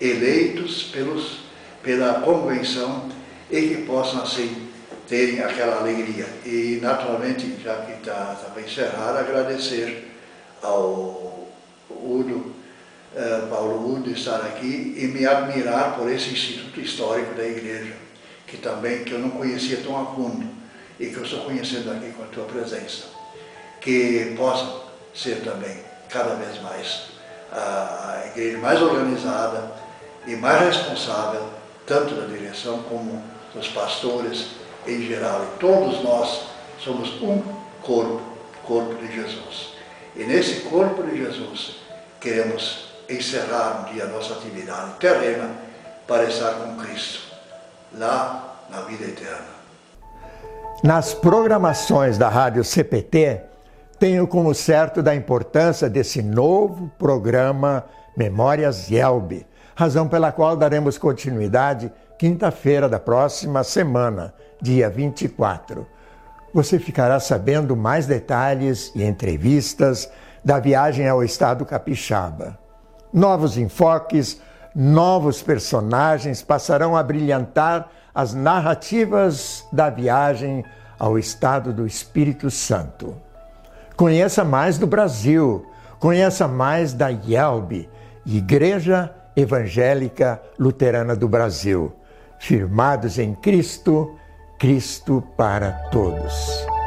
eleitos 0.00 0.84
pelos, 0.84 1.40
pela 1.82 2.20
convenção 2.20 3.08
e 3.50 3.60
que 3.60 3.82
possam 3.82 4.22
assim 4.22 4.68
terem 5.08 5.40
aquela 5.40 5.78
alegria. 5.80 6.26
E 6.44 6.78
naturalmente, 6.80 7.56
já 7.62 7.76
que 7.82 7.92
está 7.92 8.34
tá 8.34 8.50
para 8.52 8.62
encerrar, 8.62 9.18
agradecer 9.18 10.08
ao 10.62 11.48
Udo, 11.90 12.54
uh, 13.14 13.46
Paulo 13.48 13.94
Udo 13.94 14.10
estar 14.10 14.40
aqui 14.40 14.94
e 14.96 15.06
me 15.06 15.26
admirar 15.26 15.96
por 15.96 16.10
esse 16.10 16.30
Instituto 16.30 16.80
Histórico 16.80 17.34
da 17.34 17.44
Igreja, 17.44 17.94
que 18.46 18.56
também 18.56 19.04
que 19.04 19.12
eu 19.12 19.18
não 19.18 19.30
conhecia 19.30 19.78
tão 19.78 20.00
a 20.00 20.06
fundo 20.06 20.46
e 20.98 21.06
que 21.06 21.16
eu 21.16 21.24
estou 21.24 21.44
conhecendo 21.44 21.90
aqui 21.90 22.12
com 22.12 22.22
a 22.22 22.26
tua 22.26 22.44
presença. 22.44 23.04
Que 23.80 24.34
possa 24.36 24.82
ser 25.14 25.42
também, 25.42 25.78
cada 26.08 26.34
vez 26.34 26.60
mais, 26.62 27.02
a 27.52 28.24
igreja 28.26 28.58
mais 28.58 28.82
organizada 28.82 29.72
e 30.26 30.34
mais 30.36 30.60
responsável, 30.60 31.48
tanto 31.86 32.14
da 32.14 32.26
direção 32.26 32.82
como 32.82 33.22
dos 33.54 33.68
pastores 33.68 34.48
em 34.86 35.06
geral. 35.06 35.44
E 35.44 35.58
todos 35.58 36.02
nós 36.02 36.42
somos 36.78 37.10
um 37.22 37.42
corpo, 37.82 38.20
corpo 38.64 38.94
de 38.96 39.14
Jesus. 39.14 39.74
E 40.16 40.24
nesse 40.24 40.62
corpo 40.62 41.02
de 41.02 41.16
Jesus, 41.16 41.76
queremos 42.20 42.87
encerrar 43.08 43.80
um 43.80 43.92
dia 43.92 44.04
a 44.04 44.08
nossa 44.08 44.34
atividade 44.34 44.92
terrena 44.98 45.50
para 46.06 46.24
estar 46.24 46.54
com 46.54 46.76
Cristo, 46.76 47.20
lá 47.96 48.64
na 48.70 48.82
vida 48.82 49.04
eterna. 49.04 49.58
Nas 50.82 51.12
programações 51.12 52.16
da 52.16 52.28
Rádio 52.28 52.62
CPT, 52.62 53.40
tenho 53.98 54.26
como 54.26 54.54
certo 54.54 55.02
da 55.02 55.14
importância 55.14 55.88
desse 55.88 56.22
novo 56.22 56.90
programa 56.98 57.84
Memórias 58.16 58.88
Yelbe, 58.90 59.46
razão 59.74 60.08
pela 60.08 60.30
qual 60.30 60.56
daremos 60.56 60.96
continuidade 60.98 61.92
quinta-feira 62.18 62.88
da 62.88 62.98
próxima 62.98 63.64
semana, 63.64 64.34
dia 64.60 64.88
24 64.88 65.86
você 66.52 66.78
ficará 66.78 67.20
sabendo 67.20 67.76
mais 67.76 68.06
detalhes 68.06 68.90
e 68.94 69.02
entrevistas 69.02 70.10
da 70.44 70.58
viagem 70.58 71.06
ao 71.08 71.22
estado 71.22 71.64
capixaba. 71.64 72.58
Novos 73.12 73.56
enfoques, 73.56 74.40
novos 74.74 75.42
personagens 75.42 76.42
passarão 76.42 76.96
a 76.96 77.02
brilhantar 77.02 77.90
as 78.14 78.34
narrativas 78.34 79.64
da 79.72 79.88
viagem 79.88 80.64
ao 80.98 81.18
estado 81.18 81.72
do 81.72 81.86
Espírito 81.86 82.50
Santo. 82.50 83.14
Conheça 83.96 84.44
mais 84.44 84.78
do 84.78 84.86
Brasil, 84.86 85.66
conheça 85.98 86.46
mais 86.46 86.92
da 86.92 87.10
IELB, 87.10 87.88
Igreja 88.26 89.12
Evangélica 89.34 90.40
Luterana 90.58 91.16
do 91.16 91.28
Brasil. 91.28 91.92
Firmados 92.38 93.18
em 93.18 93.34
Cristo, 93.34 94.16
Cristo 94.58 95.22
para 95.36 95.72
todos. 95.90 96.77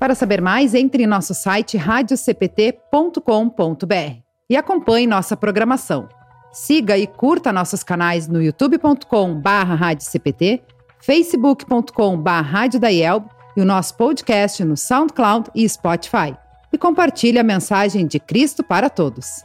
Para 0.00 0.14
saber 0.14 0.40
mais, 0.40 0.74
entre 0.74 1.02
em 1.02 1.06
nosso 1.06 1.34
site 1.34 1.76
radiocpt.com.br 1.76 4.22
e 4.48 4.56
acompanhe 4.56 5.06
nossa 5.06 5.36
programação. 5.36 6.08
Siga 6.50 6.96
e 6.96 7.06
curta 7.06 7.52
nossos 7.52 7.84
canais 7.84 8.26
no 8.26 8.42
youtube.com/radiocpt, 8.42 10.62
facebook.com/radiodaielb 11.02 13.26
e 13.54 13.60
o 13.60 13.66
nosso 13.66 13.94
podcast 13.94 14.64
no 14.64 14.74
SoundCloud 14.74 15.50
e 15.54 15.68
Spotify. 15.68 16.34
E 16.72 16.78
compartilhe 16.78 17.38
a 17.38 17.44
mensagem 17.44 18.06
de 18.06 18.18
Cristo 18.18 18.64
para 18.64 18.88
todos. 18.88 19.44